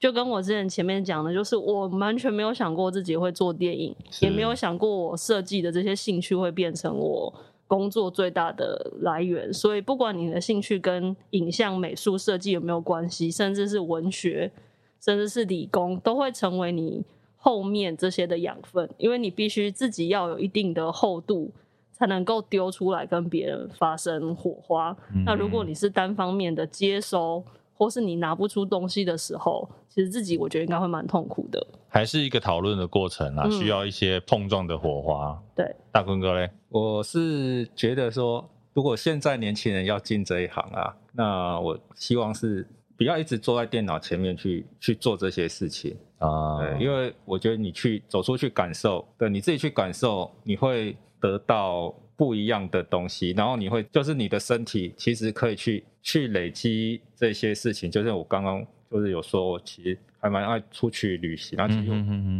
[0.00, 7.34] 就跟我之前前面讲的，就是我完全没有想过自己会做电影，也没有想过我设计的这些兴趣会变成我
[7.66, 9.52] 工作最大的来源。
[9.52, 14.50] 所以，不管你的兴趣跟影像、美术设计有没有关系，甚至是文学，
[14.98, 17.04] 甚至是理工，都会成为你
[17.36, 21.52] 后面这些的养分，因为你必须自己要有一定的厚度。
[21.98, 24.96] 才能够丢出来跟别人发生火花。
[25.14, 25.24] 嗯。
[25.24, 27.44] 那如果你是单方面的接收，
[27.74, 31.64] 或是你拿不出东西的时候，其实自己我觉得应该会蛮痛苦的。
[31.88, 35.30] 还是一个讨论的过程啊，需要一些碰撞的火花。
[35.30, 35.38] 嗯。
[35.56, 42.66] 对，大坤哥嘞，我是觉得说，如果现在年轻人要进这一行啊，那我希望是
[42.98, 46.58] 不要一直坐在电脑前面去去做这些事情啊。
[46.58, 50.94] 对，因为我觉得你去走出去感受，对，你自己去感受，你会。
[51.20, 61.90] 得到不一样的东西，然后你会就是你的身体其实可以去去累积这些事情，就像我刚刚就是有说，我其实还蛮爱出去旅行，然后其实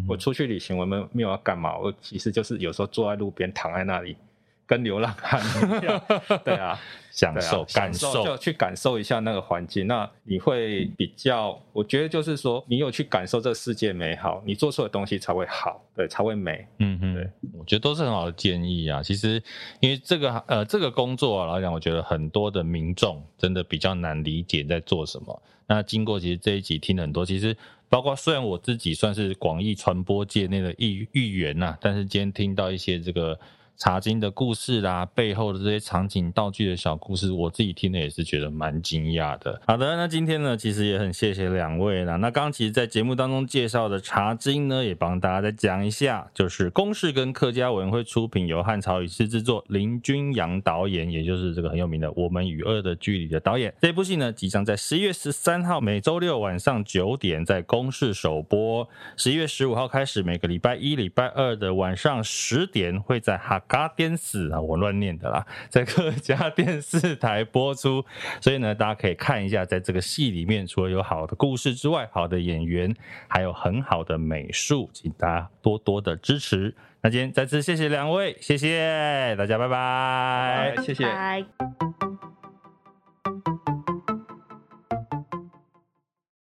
[0.07, 4.17] 我出去旅行，我们没有要干嘛，我其实就是有时候坐在路边躺在那里。
[4.69, 5.41] 跟流浪汉
[5.81, 6.01] 一样，
[6.45, 6.79] 对啊，
[7.11, 9.87] 享受、啊、感受，就去感受一下那个环境。
[9.87, 16.67] 那你会比较，我觉得就是说，你有去感受这世界美好，你做出的东西才会好，对，才会美。
[16.81, 19.03] 嗯嗯，对，我觉得都是很好的建议啊。
[19.03, 19.43] 其实，
[19.81, 25.43] 因为这个呃这个工作啊来讲，我觉得很多的民众真的比较难理解在做什么。
[25.67, 27.57] 那经过其实这一集听了很多，其实
[27.89, 33.41] 包括虽然我自己算是广义传播界内的一一员呐，但是今天听到一些这个。
[33.79, 39.63] 茶经的故事啦，背后的这些场景道具的小故事，我自己听的也是觉得蛮惊讶的。
[39.69, 42.17] 好的，那今天呢，其实也很谢谢两位啦。
[42.17, 53.73] 那刚刚其实，在节目当中介绍的茶经呢，也帮大家再讲一下，就是公视跟客家委员会出品，由汉朝语师制作，林君阳导演，也就是这个很有名的《我们与恶的距离》的导演。
[53.81, 63.63] 这部戏呢，即将在十一月十三号每周六晚上九点在公视首播，十一月十五号开始，每个礼拜一、礼拜二的晚上十点会在哈。
[63.69, 68.05] 嘎电视啊，我乱念的啦， 在各家电视台播出，
[68.41, 72.93] 所以呢，大家可以看一下，在这个戏里面，除了有好的故事之外，好的演员，
[73.29, 76.75] 还有很好的美术，请大家多多的支持。
[77.01, 81.05] 那今天再次谢谢两位，谢谢大家，拜拜，谢谢。